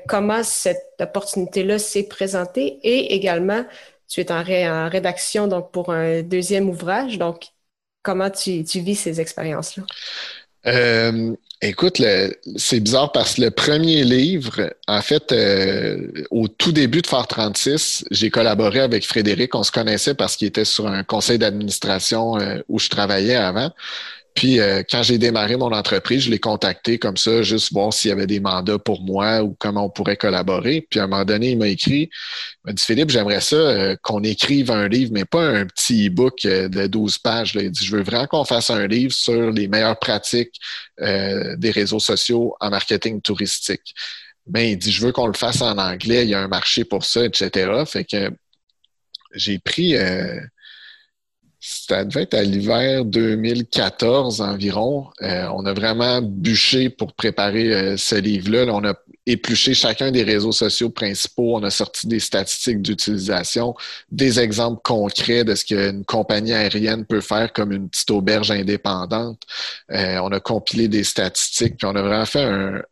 [0.07, 3.65] comment cette opportunité-là s'est présentée et également
[4.09, 7.17] tu es en, rédaction donc pour un deuxième ouvrage.
[7.17, 7.49] Donc,
[8.01, 9.83] comment tu, vis ces expériences-là?
[10.65, 12.01] Euh, écoute,
[12.57, 17.27] c'est bizarre parce que le premier livre, en fait, euh, au tout début de Fort
[17.27, 19.55] 36, j'ai collaboré avec Frédéric.
[19.55, 23.71] On se connaissait parce qu'il était sur un conseil d'administration euh, où je travaillais avant.
[24.35, 28.09] Puis euh, quand j'ai démarré mon entreprise, je l'ai contacté comme ça, juste voir s'il
[28.09, 30.85] y avait des mandats pour moi ou comment on pourrait collaborer.
[30.89, 33.95] Puis à un moment donné, il m'a écrit, il m'a dit Philippe, j'aimerais ça euh,
[34.01, 37.55] qu'on écrive un livre, mais pas un petit e-book euh, de 12 pages.
[37.55, 40.55] Il dit Je veux vraiment qu'on fasse un livre sur les meilleures pratiques
[40.99, 43.93] des réseaux sociaux en marketing touristique.
[44.47, 46.83] Mais il dit Je veux qu'on le fasse en anglais, il y a un marché
[46.83, 47.71] pour ça, etc.
[47.85, 48.31] Fait que
[49.33, 49.95] j'ai pris
[51.61, 55.07] ça devait être à l'hiver 2014 environ.
[55.21, 58.65] Euh, on a vraiment bûché pour préparer euh, ce livre-là.
[58.73, 58.93] on a
[59.25, 61.57] épluché chacun des réseaux sociaux principaux.
[61.57, 63.75] On a sorti des statistiques d'utilisation,
[64.09, 69.41] des exemples concrets de ce qu'une compagnie aérienne peut faire comme une petite auberge indépendante.
[69.91, 72.43] Euh, on a compilé des statistiques, puis on a vraiment fait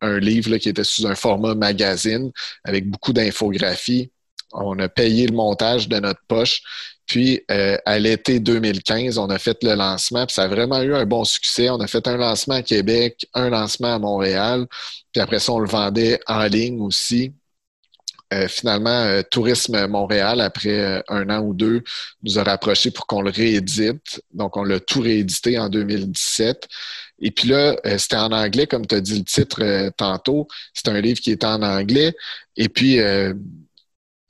[0.01, 2.31] un, livre qui était sous un format magazine
[2.63, 4.11] avec beaucoup d'infographies.
[4.51, 6.61] On a payé le montage de notre poche
[7.07, 10.93] puis, euh, à l'été 2015, on a fait le lancement, puis ça a vraiment eu
[10.93, 11.69] un bon succès.
[11.69, 14.67] On a fait un lancement à Québec, un lancement à Montréal,
[15.13, 17.33] puis après ça, on le vendait en ligne aussi.
[18.33, 21.81] Euh, finalement, euh, Tourisme Montréal, après un an ou deux,
[22.23, 24.21] nous a rapprochés pour qu'on le réédite.
[24.33, 26.67] Donc, on l'a tout réédité en 2017.
[27.19, 30.47] Et puis là, c'était en anglais, comme tu as dit le titre tantôt.
[30.73, 32.13] C'est un livre qui est en anglais.
[32.57, 32.99] Et puis,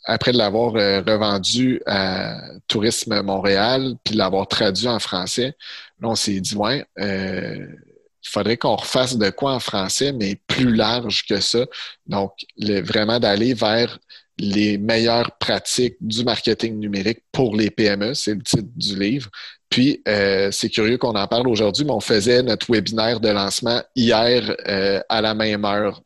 [0.08, 5.56] après l'avoir euh, revendu à Tourisme Montréal, puis l'avoir traduit en français,
[6.00, 7.67] là, on s'est dit, ouais, euh,
[8.24, 11.65] il faudrait qu'on refasse de quoi en français, mais plus large que ça.
[12.08, 14.00] Donc, vraiment d'aller vers
[14.39, 19.30] les meilleures pratiques du marketing numérique pour les PME, c'est le titre du livre.
[19.70, 23.82] Puis, euh, c'est curieux qu'on en parle aujourd'hui, mais on faisait notre webinaire de lancement
[23.96, 24.56] hier
[25.10, 26.02] à la même heure.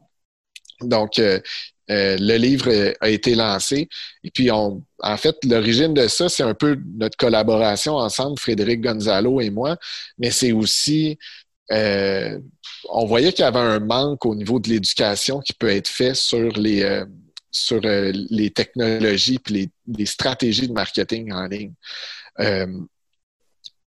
[0.83, 1.39] Donc, euh,
[1.91, 3.89] le livre a été lancé.
[4.23, 8.81] Et puis, on, en fait, l'origine de ça, c'est un peu notre collaboration ensemble, Frédéric
[8.81, 9.77] Gonzalo et moi,
[10.17, 11.17] mais c'est aussi,
[11.71, 12.39] euh,
[12.89, 16.15] on voyait qu'il y avait un manque au niveau de l'éducation qui peut être fait
[16.15, 17.05] sur les, euh,
[17.51, 21.73] sur les technologies et les, stratégies de marketing en ligne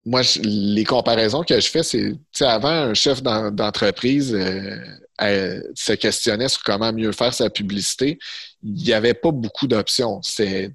[0.05, 6.63] moi, les comparaisons que je fais, c'est, avant, un chef d'entreprise euh, se questionnait sur
[6.63, 8.19] comment mieux faire sa publicité.
[8.63, 10.21] Il n'y avait pas beaucoup d'options.
[10.23, 10.73] C'est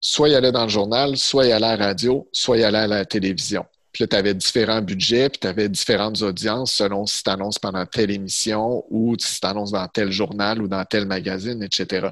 [0.00, 2.78] soit il allait dans le journal, soit il allait à la radio, soit il allait
[2.78, 3.64] à la télévision.
[3.92, 7.58] Puis là, tu avais différents budgets, puis tu avais différentes audiences selon si tu annonces
[7.58, 12.08] pendant telle émission ou si tu annonces dans tel journal ou dans tel magazine, etc.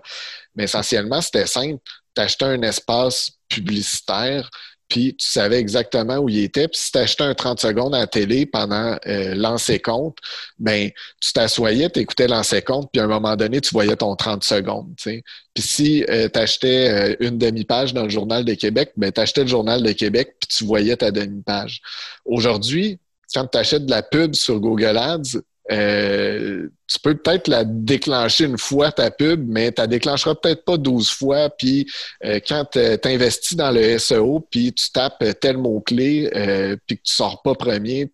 [0.55, 1.83] Mais essentiellement, c'était simple.
[2.17, 4.49] Tu achetais un espace publicitaire
[4.95, 6.69] puis tu savais exactement où il était.
[6.69, 10.19] Puis si tu achetais un 30 secondes à la télé pendant euh, lancer compte,
[10.61, 10.89] ben
[11.21, 14.45] tu t'assoyais, tu écoutais lancer compte, puis à un moment donné, tu voyais ton 30
[14.45, 14.95] secondes.
[15.03, 15.25] Puis
[15.59, 19.41] si euh, tu achetais euh, une demi-page dans le Journal de Québec, ben tu achetais
[19.41, 21.83] le Journal de Québec, puis tu voyais ta demi-page.
[22.25, 23.01] Aujourd'hui,
[23.35, 25.41] quand tu achètes de la pub sur Google Ads,
[25.73, 30.65] euh, tu peux peut-être la déclencher une fois ta pub, mais tu la déclencheras peut-être
[30.65, 31.51] pas 12 fois.
[31.51, 31.87] Puis
[32.25, 37.03] euh, quand tu investis dans le SEO, puis tu tapes tel mot-clé, euh, puis que
[37.03, 38.13] tu sors pas premier,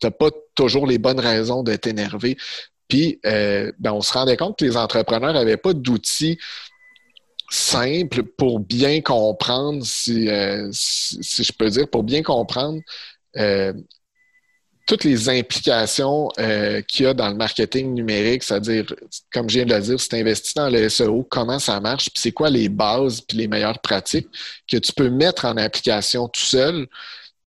[0.00, 2.36] tu pas toujours les bonnes raisons de t'énerver.
[2.88, 6.38] Puis ben, on se rendait compte que les entrepreneurs n'avaient pas d'outils
[7.48, 10.28] simples pour bien comprendre, si,
[10.72, 12.80] si, je peux dire, pour bien comprendre
[14.86, 18.84] toutes les implications euh, qu'il y a dans le marketing numérique, c'est-à-dire,
[19.32, 22.10] comme je viens de le dire, si tu investis dans le SEO, comment ça marche,
[22.10, 24.28] puis c'est quoi les bases, puis les meilleures pratiques
[24.70, 26.86] que tu peux mettre en application tout seul,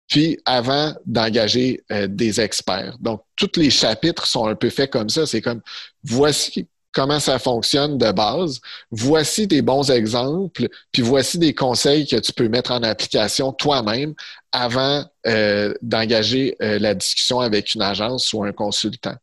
[0.08, 2.96] puis avant d'engager euh, des experts.
[3.00, 5.26] Donc, tous les chapitres sont un peu faits comme ça.
[5.26, 5.60] C'est comme,
[6.02, 8.60] voici comment ça fonctionne de base.
[8.90, 14.14] Voici des bons exemples, puis voici des conseils que tu peux mettre en application toi-même
[14.52, 19.16] avant euh, d'engager euh, la discussion avec une agence ou un consultant.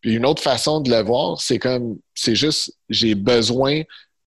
[0.00, 3.82] Puis une autre façon de le voir, c'est comme, c'est juste, j'ai besoin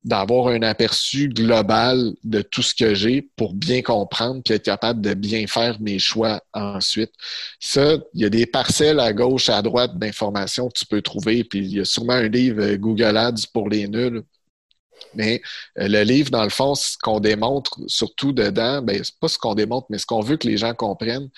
[0.05, 5.01] d'avoir un aperçu global de tout ce que j'ai pour bien comprendre puis être capable
[5.01, 7.11] de bien faire mes choix ensuite.
[7.59, 11.43] Ça, il y a des parcelles à gauche, à droite d'informations que tu peux trouver,
[11.43, 14.23] puis il y a sûrement un livre euh, Google Ads pour les nuls.
[15.15, 15.41] Mais
[15.79, 19.39] euh, le livre, dans le fond, ce qu'on démontre surtout dedans, ben, c'est pas ce
[19.39, 21.29] qu'on démontre, mais ce qu'on veut que les gens comprennent,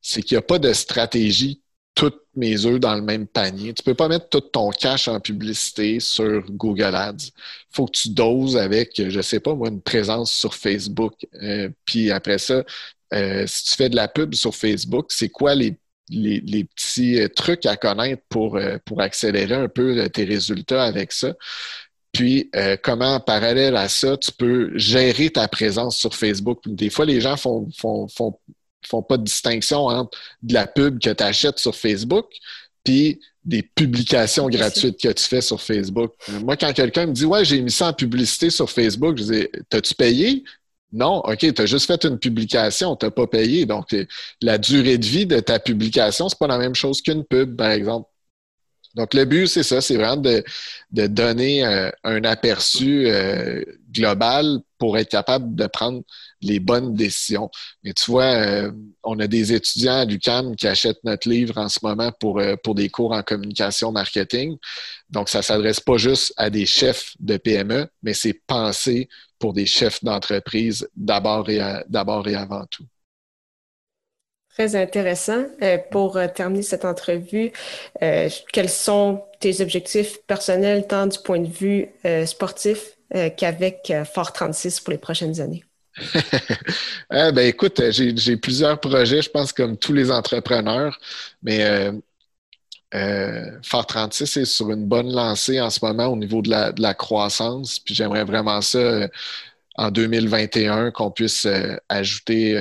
[0.00, 1.62] c'est qu'il n'y a pas de stratégie
[1.94, 3.72] toutes mes œufs dans le même panier.
[3.72, 7.26] Tu peux pas mettre tout ton cash en publicité sur Google Ads.
[7.28, 11.14] Il faut que tu doses avec, je sais pas moi, une présence sur Facebook.
[11.42, 12.64] Euh, puis après ça,
[13.14, 15.76] euh, si tu fais de la pub sur Facebook, c'est quoi les,
[16.08, 21.34] les, petits euh, trucs à connaître pour, pour accélérer un peu tes résultats avec ça?
[22.12, 22.50] Puis,
[22.82, 26.58] comment, en parallèle à ça, tu peux gérer ta présence sur Facebook.
[26.66, 28.08] Des fois, les gens font, font
[28.86, 32.26] font pas de distinction entre de la pub que tu achètes sur Facebook
[32.84, 36.12] puis des publications gratuites que tu fais sur Facebook.
[36.42, 39.48] Moi, quand quelqu'un me dit Ouais, j'ai mis ça en publicité sur Facebook, je dis
[39.68, 40.44] T'as-tu payé?
[40.92, 43.64] Non, OK, tu as juste fait une publication, tu n'as pas payé.
[43.64, 43.94] Donc,
[44.42, 47.70] la durée de vie de ta publication, c'est pas la même chose qu'une pub, par
[47.70, 48.08] exemple.
[48.96, 50.42] Donc, le but, c'est ça, c'est vraiment de,
[51.06, 53.62] donner euh, un aperçu euh,
[53.92, 56.02] global pour être capable de prendre
[56.40, 57.48] les bonnes décisions.
[57.84, 58.72] Mais tu vois, euh,
[59.04, 62.74] on a des étudiants à l'UQAM qui achètent notre livre en ce moment pour, pour
[62.74, 64.56] des cours en communication marketing.
[65.10, 69.52] Donc, ça ne s'adresse pas juste à des chefs de PME, mais c'est pensé pour
[69.52, 72.86] des chefs d'entreprise d'abord et, et avant tout.
[74.50, 75.44] Très intéressant.
[75.62, 77.52] Euh, pour euh, terminer cette entrevue,
[78.02, 81.88] euh, quels sont tes objectifs personnels, tant du point de vue
[82.26, 82.98] sportif
[83.36, 85.64] qu'avec Fort 36 pour les prochaines années?
[87.10, 90.98] ben, écoute, j'ai plusieurs projets, je pense, comme tous les entrepreneurs,
[91.42, 91.90] mais
[93.62, 97.78] Fort 36 est sur une bonne lancée en ce moment au niveau de la, croissance.
[97.78, 99.08] Puis j'aimerais vraiment ça
[99.76, 101.46] en 2021 qu'on puisse
[101.88, 102.56] ajouter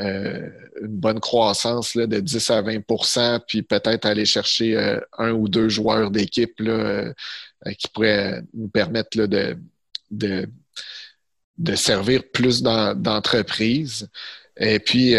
[0.00, 0.48] euh,
[0.80, 5.68] une bonne croissance de 10 à 20% puis peut-être aller chercher euh, un ou deux
[5.68, 7.12] joueurs d'équipe euh,
[7.78, 9.56] qui pourraient nous permettre de,
[10.10, 14.08] de, servir plus d'entreprises.
[14.56, 15.14] Et puis,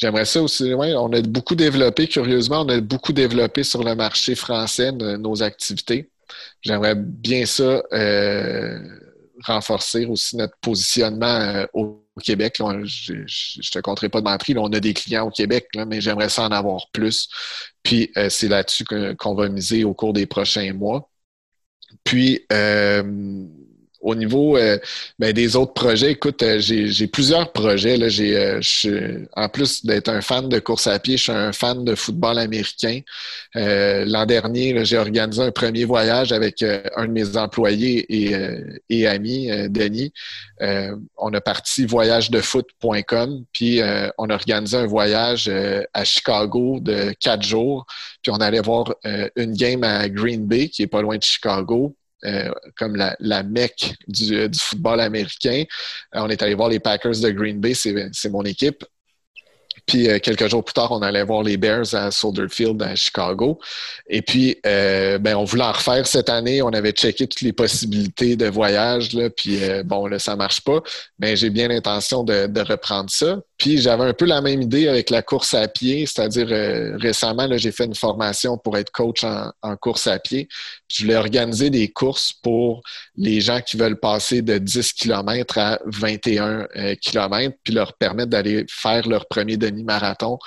[0.00, 0.72] J'aimerais ça aussi.
[0.72, 5.42] Ouais, on a beaucoup développé, curieusement, on a beaucoup développé sur le marché français nos
[5.42, 6.10] activités.
[6.62, 7.82] J'aimerais bien ça
[9.44, 12.56] renforcer aussi notre positionnement euh, au Québec.
[12.58, 16.28] je ne te compterai pas de mentir, on a des clients au Québec, mais j'aimerais
[16.28, 17.28] ça en avoir plus.
[17.82, 21.10] Puis euh, c'est là-dessus qu'on va miser au cours des prochains mois.
[22.04, 23.46] Puis euh,
[24.00, 24.78] au niveau euh,
[25.18, 27.96] ben, des autres projets, écoute, euh, j'ai plusieurs projets.
[27.96, 28.06] Là.
[28.20, 31.94] Euh, en plus d'être un fan de course à pied, je suis un fan de
[31.94, 33.00] football américain.
[33.54, 38.34] L'an dernier, j'ai organisé un premier voyage avec un de mes employés et,
[38.88, 40.12] et amis, Denis.
[41.16, 43.80] on a parti voyagedefoot.com, puis
[44.18, 45.50] on a organisé un voyage
[45.92, 47.86] à Chicago de quatre jours.
[48.22, 48.94] Puis on allait voir
[49.36, 51.94] une game à Green Bay, qui est pas loin de Chicago.
[52.24, 55.64] Euh, comme la, la mecque du, du, football américain.
[56.14, 58.84] Euh, on est allé voir les Packers de Green Bay, c'est mon équipe.
[59.86, 62.94] Puis euh, quelques jours plus tard, on allait voir les Bears à Soldier Field à
[62.94, 63.58] Chicago.
[64.08, 66.62] Et puis, euh, ben, on voulait en refaire cette année.
[66.62, 69.12] On avait checké toutes les possibilités de voyage.
[69.14, 70.80] Là, puis euh, bon, là, ça marche pas.
[71.18, 73.40] Mais j'ai bien l'intention de, de, reprendre ça.
[73.60, 76.48] Puis j'avais un peu la même idée avec la course à pied, c'est-à-dire
[76.98, 80.48] récemment, j'ai fait une formation pour être coach en, en, course à pied.
[80.88, 82.82] Je voulais organiser des courses pour
[83.16, 86.68] les gens qui veulent passer de 10 km à 21
[87.02, 90.38] km, puis leur permettre d'aller faire leur premier demi-marathon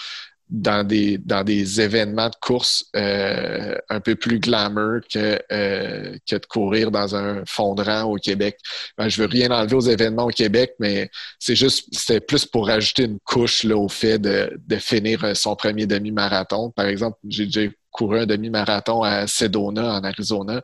[0.50, 6.36] dans des, dans des événements de course euh, un peu plus glamour que, euh, que
[6.36, 8.60] de courir dans un fondrant au Québec.
[8.98, 12.68] Ben, je veux rien enlever aux événements au Québec, mais c'est juste, c'était plus pour
[12.68, 16.72] rajouter une couche là, au fait de, de finir euh, son premier demi-marathon.
[16.72, 20.62] Par exemple, j'ai déjà couru un demi-marathon à Sedona, en Arizona,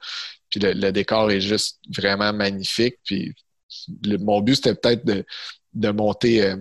[0.50, 2.96] puis le, décor est juste vraiment magnifique.
[3.04, 3.34] Puis
[4.04, 5.24] mon but, c'était peut-être de,
[5.74, 6.56] de monter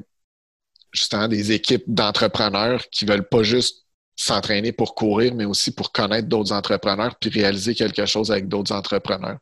[0.93, 6.29] justement des équipes d'entrepreneurs qui veulent pas juste s'entraîner pour courir, mais aussi pour connaître
[6.29, 9.39] d'autres entrepreneurs puis réaliser quelque chose avec d'autres entrepreneurs.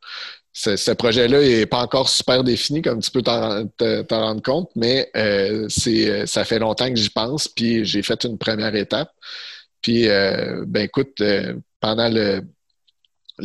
[0.53, 3.69] Ce, projet-là n'est pas encore super défini, comme tu peux t'en
[4.11, 8.39] rendre compte, mais euh, c'est ça fait longtemps que j'y pense, puis j'ai fait une
[8.39, 9.11] première étape.
[9.87, 12.43] Puis, euh, ben écoute, euh, pendant le,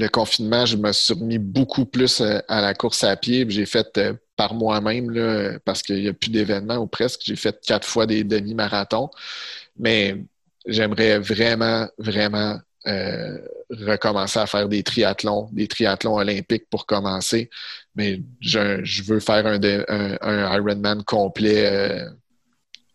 [0.08, 3.46] confinement, je me suis remis beaucoup plus euh, à la course à pied.
[3.48, 7.22] J'ai fait euh, par moi-même, parce qu'il n'y a plus d'événements ou presque.
[7.24, 9.12] J'ai fait quatre fois des demi-marathons.
[9.78, 10.18] Mais
[10.66, 13.38] j'aimerais vraiment, vraiment euh,
[13.70, 17.52] recommencer à faire des triathlons, des triathlons olympiques pour commencer.
[17.94, 22.04] Mais je, veux faire un, un, Ironman complet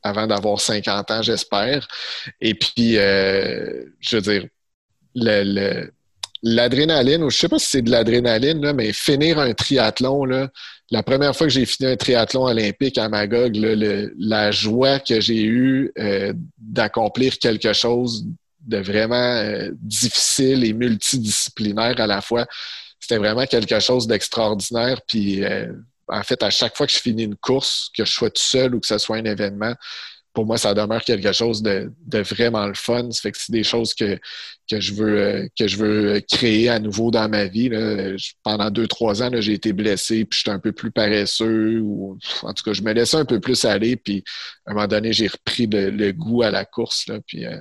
[0.03, 1.87] avant d'avoir 50 ans, j'espère.
[2.41, 4.47] Et puis, je veux dire,
[5.15, 5.93] le
[6.49, 10.49] l'adrénaline, ou je sais pas si c'est de l'adrénaline, mais finir un triathlon, là,
[10.93, 15.43] la première fois que j'ai fini un triathlon olympique à Magog, la joie que j'ai
[15.43, 18.25] eue euh, d'accomplir quelque chose
[18.61, 22.47] de vraiment euh, difficile et multidisciplinaire à la fois,
[23.01, 25.01] c'était vraiment quelque chose d'extraordinaire.
[25.09, 25.73] Puis, euh,
[26.07, 28.77] en fait, à chaque fois que je finis une course, que je sois tout seul
[28.77, 29.75] ou que ce soit un événement,
[30.37, 33.11] pour moi, ça demeure quelque chose de, vraiment le fun.
[33.11, 34.19] Ça fait que c'est des choses que,
[34.71, 37.71] que, je veux, euh, que je veux créer à nouveau dans ma vie.
[38.43, 41.81] Pendant deux, trois ans, j'ai été blessé, puis j'étais un peu plus paresseux.
[41.81, 44.23] Ou, en tout cas, je me laissais un peu plus aller, puis
[44.67, 47.07] à un moment donné, j'ai repris le, goût à la course.
[47.27, 47.59] Puis, euh,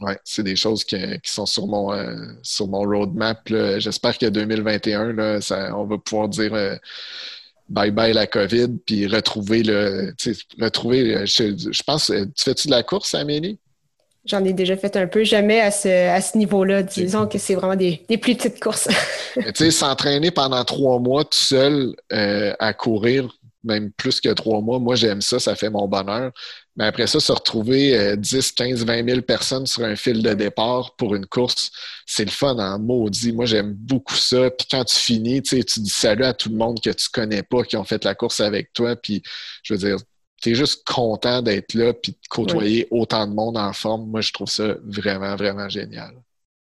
[0.00, 3.48] ouais, c'est des choses qui, sont sur mon, euh, sur mon roadmap.
[3.78, 6.52] J'espère que 2021, là, ça, on va pouvoir dire
[7.68, 10.14] bye bye la COVID, puis retrouver le.
[10.60, 13.58] Retrouver, je, je pense, tu fais-tu de la course, Amélie?
[14.26, 16.82] J'en ai déjà fait un peu, jamais à ce, à ce niveau-là.
[16.82, 18.88] Disons que c'est vraiment des, des, plus petites courses.
[19.34, 23.28] tu sais, s'entraîner pendant trois mois tout seul euh, à courir,
[23.62, 26.32] même plus que trois mois, moi j'aime ça, ça fait mon bonheur.
[26.76, 30.94] Mais après ça, se retrouver 10, 15, 20 000 personnes sur un fil de départ
[30.96, 31.70] pour une course,
[32.06, 33.32] c'est le fun en maudit.
[33.32, 34.50] Moi, j'aime beaucoup ça.
[34.50, 37.62] Puis quand tu finis, tu dis salut à tout le monde que tu connais pas,
[37.62, 38.94] qui ont fait la course avec toi.
[38.96, 39.22] Puis,
[39.62, 39.96] je veux dire,
[40.42, 44.10] tu es juste content d'être là puis de côtoyer autant de monde en forme.
[44.10, 46.12] Moi, je trouve ça vraiment, vraiment génial.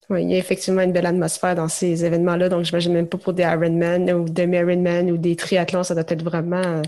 [0.09, 2.49] Oui, il y a effectivement une belle atmosphère dans ces événements-là.
[2.49, 6.05] Donc, je n'imagine même pas pour des Ironman ou demi-Ironman ou des triathlons, ça doit
[6.07, 6.83] être vraiment euh,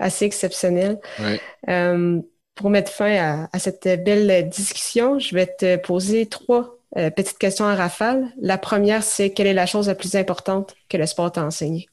[0.00, 0.98] assez exceptionnel.
[1.20, 1.38] Oui.
[1.68, 2.20] Euh,
[2.54, 7.64] pour mettre fin à, cette belle discussion, je vais te poser trois euh, petites questions
[7.64, 8.32] en rafale.
[8.40, 11.88] La première, c'est quelle est la chose la plus importante que le sport t'a enseigné?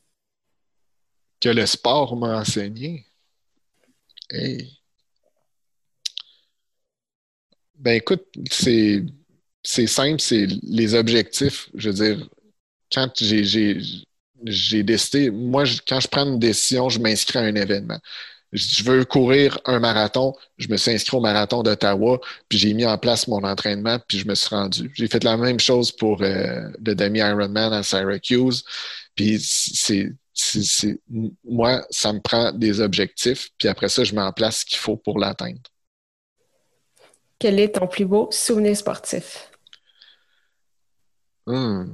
[1.40, 3.06] Que le sport m'a enseigné?
[7.76, 9.04] Ben écoute, c'est,
[9.64, 11.70] c'est simple, c'est les objectifs.
[11.74, 12.30] Je veux dire,
[12.94, 13.80] quand j'ai,
[14.46, 18.00] j'ai décidé, moi, quand je prends une décision, je m'inscris à un événement
[18.52, 22.86] je veux courir un marathon, je me suis inscrit au marathon d'Ottawa, puis j'ai mis
[22.86, 24.92] en place mon entraînement, puis je me suis rendu.
[24.94, 28.64] J'ai fait la même chose pour euh, le demi-Ironman à Syracuse,
[29.16, 30.12] puis c'est,
[31.44, 34.78] moi, ça me prend des objectifs, puis après ça, je mets en place ce qu'il
[34.78, 35.62] faut pour l'atteindre.
[37.40, 39.50] Quel est ton plus beau souvenir sportif?
[41.48, 41.86] Hmm.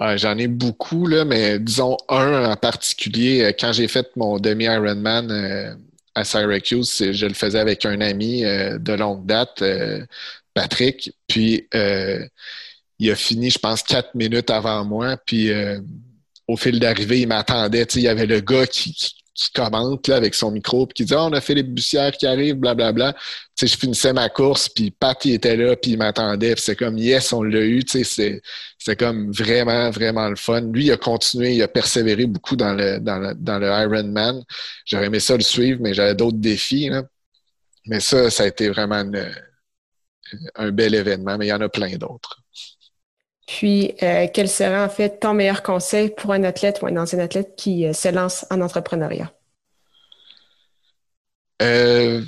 [0.00, 3.42] Ah, j'en ai beaucoup, là, mais disons un en particulier.
[3.42, 5.74] Euh, quand j'ai fait mon demi-Ironman euh,
[6.14, 9.62] à Syracuse, je le faisais avec un ami euh, de longue date,
[10.54, 11.12] Patrick.
[11.26, 11.66] Puis
[13.00, 15.16] il a fini, je pense, quatre minutes avant moi.
[15.16, 15.50] Puis
[16.46, 17.82] au fil d'arrivée, il m'attendait.
[17.96, 18.94] Il y avait le gars qui
[19.54, 22.56] commente là, avec son micro, puis qui dit oh, on a Philippe Bussière qui arrive,
[22.56, 23.12] blablabla.
[23.12, 23.20] Tu
[23.54, 26.76] sais, je finissais ma course, puis Pat, il était là, puis il m'attendait, puis c'est
[26.76, 27.84] comme yes, on l'a eu.
[27.84, 28.40] Tu sais,
[28.78, 30.60] c'est comme vraiment, vraiment le fun.
[30.60, 34.42] Lui, il a continué, il a persévéré beaucoup dans le, dans le, dans le Ironman.
[34.84, 36.90] J'aurais aimé ça le suivre, mais j'avais d'autres défis.
[37.86, 39.02] Mais ça, ça a été vraiment
[40.56, 42.42] un bel événement, mais il y en a plein d'autres.
[43.48, 47.18] Puis, euh, quel serait en fait ton meilleur conseil pour un athlète ou un ancien
[47.18, 49.32] athlète qui euh, se lance en entrepreneuriat?
[51.62, 52.22] Euh,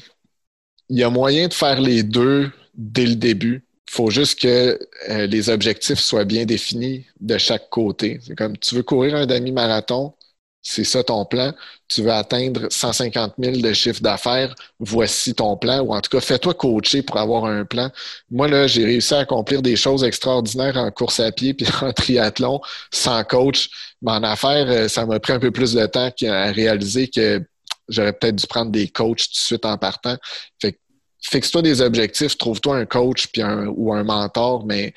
[0.88, 3.62] il y a moyen de faire les deux dès le début.
[3.88, 8.20] Il faut juste que les objectifs soient bien définis de chaque côté.
[8.26, 10.14] C'est comme tu veux courir un demi-marathon,
[10.62, 11.52] c'est ça ton plan.
[11.88, 15.80] Tu veux atteindre 150 000 de chiffre d'affaires, voici ton plan.
[15.80, 17.90] Ou en tout cas, fais-toi coacher pour avoir un plan.
[18.30, 21.92] Moi, là, j'ai réussi à accomplir des choses extraordinaires en course à pied puis en
[21.92, 23.70] triathlon sans coach.
[24.02, 27.42] Mais en affaires, euh, ça m'a pris un peu plus de temps à réaliser que
[27.88, 30.16] j'aurais peut-être dû prendre des coachs tout de suite en partant.
[30.60, 30.78] Fait
[31.22, 34.94] fixe-toi des objectifs, trouve-toi un coach puis ou un mentor, mais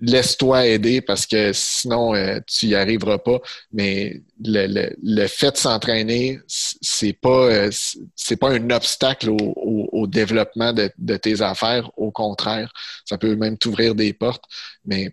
[0.00, 3.40] laisse-toi aider parce que sinon euh, tu y arriveras pas.
[3.72, 7.70] Mais le, le, fait de s'entraîner, c'est pas euh,
[8.14, 9.54] c'est pas un obstacle au,
[9.92, 11.90] au, développement de, de, tes affaires.
[11.96, 12.72] Au contraire,
[13.04, 14.44] ça peut même t'ouvrir des portes.
[14.84, 15.12] Mais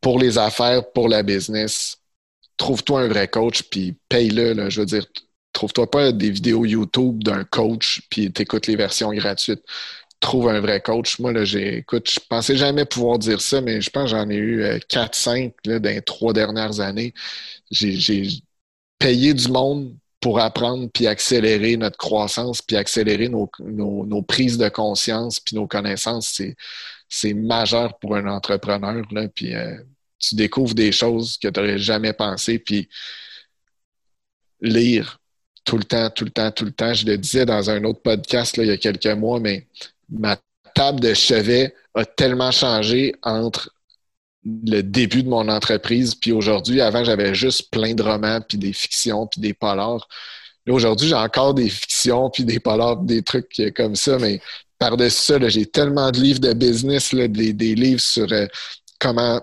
[0.00, 1.98] pour les affaires, pour la business,
[2.56, 4.70] trouve-toi un vrai coach puis paye-le.
[4.70, 5.06] Je veux dire,
[5.52, 9.64] trouve-toi pas des vidéos YouTube d'un coach puis t'écoutes les versions gratuites
[10.20, 11.18] trouve un vrai coach.
[11.18, 14.36] Moi, là, écoute, je pensais jamais pouvoir dire ça, mais je pense que j'en ai
[14.36, 17.14] eu 4-5 euh, dans les trois dernières années.
[17.70, 18.28] J'ai
[18.98, 24.68] payé du monde pour apprendre puis accélérer notre croissance puis accélérer nos, nos, prises de
[24.68, 26.40] conscience puis nos connaissances.
[27.08, 29.02] C'est, majeur pour un entrepreneur.
[29.10, 29.76] Là, puis euh,
[30.18, 32.58] tu découvres des choses que tu n'aurais jamais pensé.
[32.58, 32.88] Puis
[34.60, 35.18] lire
[35.64, 36.92] tout le temps, tout le temps, tout le temps.
[36.94, 39.66] Je le disais dans un autre podcast il y a quelques mois, mais
[40.10, 40.36] ma
[40.74, 43.70] table de chevet a tellement changé entre
[44.44, 46.80] le début de mon entreprise puis aujourd'hui.
[46.80, 50.08] Avant, j'avais juste plein de romans, puis des fictions, puis des polars.
[50.68, 54.40] Aujourd'hui, j'ai encore des fictions, puis des polars, des trucs comme ça, mais
[54.78, 58.46] par-dessus ça, j'ai tellement de livres de business, des, livres sur euh,
[58.98, 59.40] comment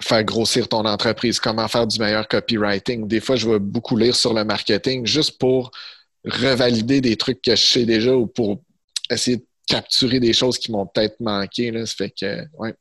[0.00, 3.06] faire grossir ton entreprise, comment faire du meilleur copywriting.
[3.06, 5.70] Des fois, je vais beaucoup lire sur le marketing juste pour
[6.24, 8.62] revalider des trucs que je sais déjà ou pour
[9.10, 11.70] essayer de capturer des choses qui m'ont peut-être manqué.
[11.70, 11.86] Là.
[11.86, 12.74] Ça fait que, ouais,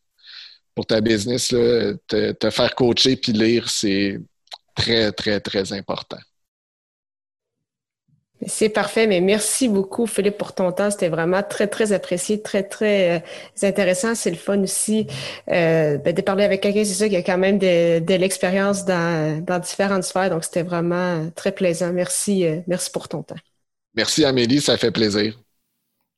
[0.75, 4.19] pour ta business, te, faire coacher puis lire, c'est
[4.75, 6.19] très, très, très important.
[8.47, 10.89] C'est parfait, mais merci beaucoup, Philippe, pour ton temps.
[10.89, 14.15] C'était vraiment très, très apprécié, très, très euh, intéressant.
[14.15, 15.05] C'est le fun aussi
[15.49, 19.43] euh, ben, de parler avec quelqu'un, c'est ça, qui a quand même de, l'expérience dans,
[19.45, 20.31] dans, différentes sphères.
[20.31, 21.93] Donc, c'était vraiment très plaisant.
[21.93, 23.35] Merci, euh, merci pour ton temps.
[23.93, 25.37] Merci, Amélie, ça fait plaisir.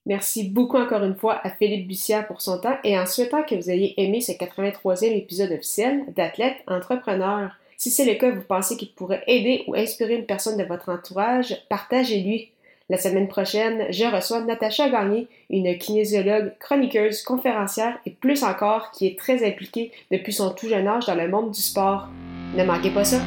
[0.05, 3.55] Merci beaucoup encore une fois à Philippe Bussière pour son temps et en souhaitant que
[3.55, 7.51] vous ayez aimé ce 83e épisode officiel d'Athlète Entrepreneur.
[7.77, 10.89] Si c'est le cas, vous pensez qu'il pourrait aider ou inspirer une personne de votre
[10.89, 12.49] entourage, partagez-lui.
[12.89, 19.07] La semaine prochaine, je reçois Natacha Gagné, une kinésiologue, chroniqueuse, conférencière et plus encore qui
[19.07, 22.09] est très impliquée depuis son tout jeune âge dans le monde du sport.
[22.55, 23.21] Ne manquez pas ça!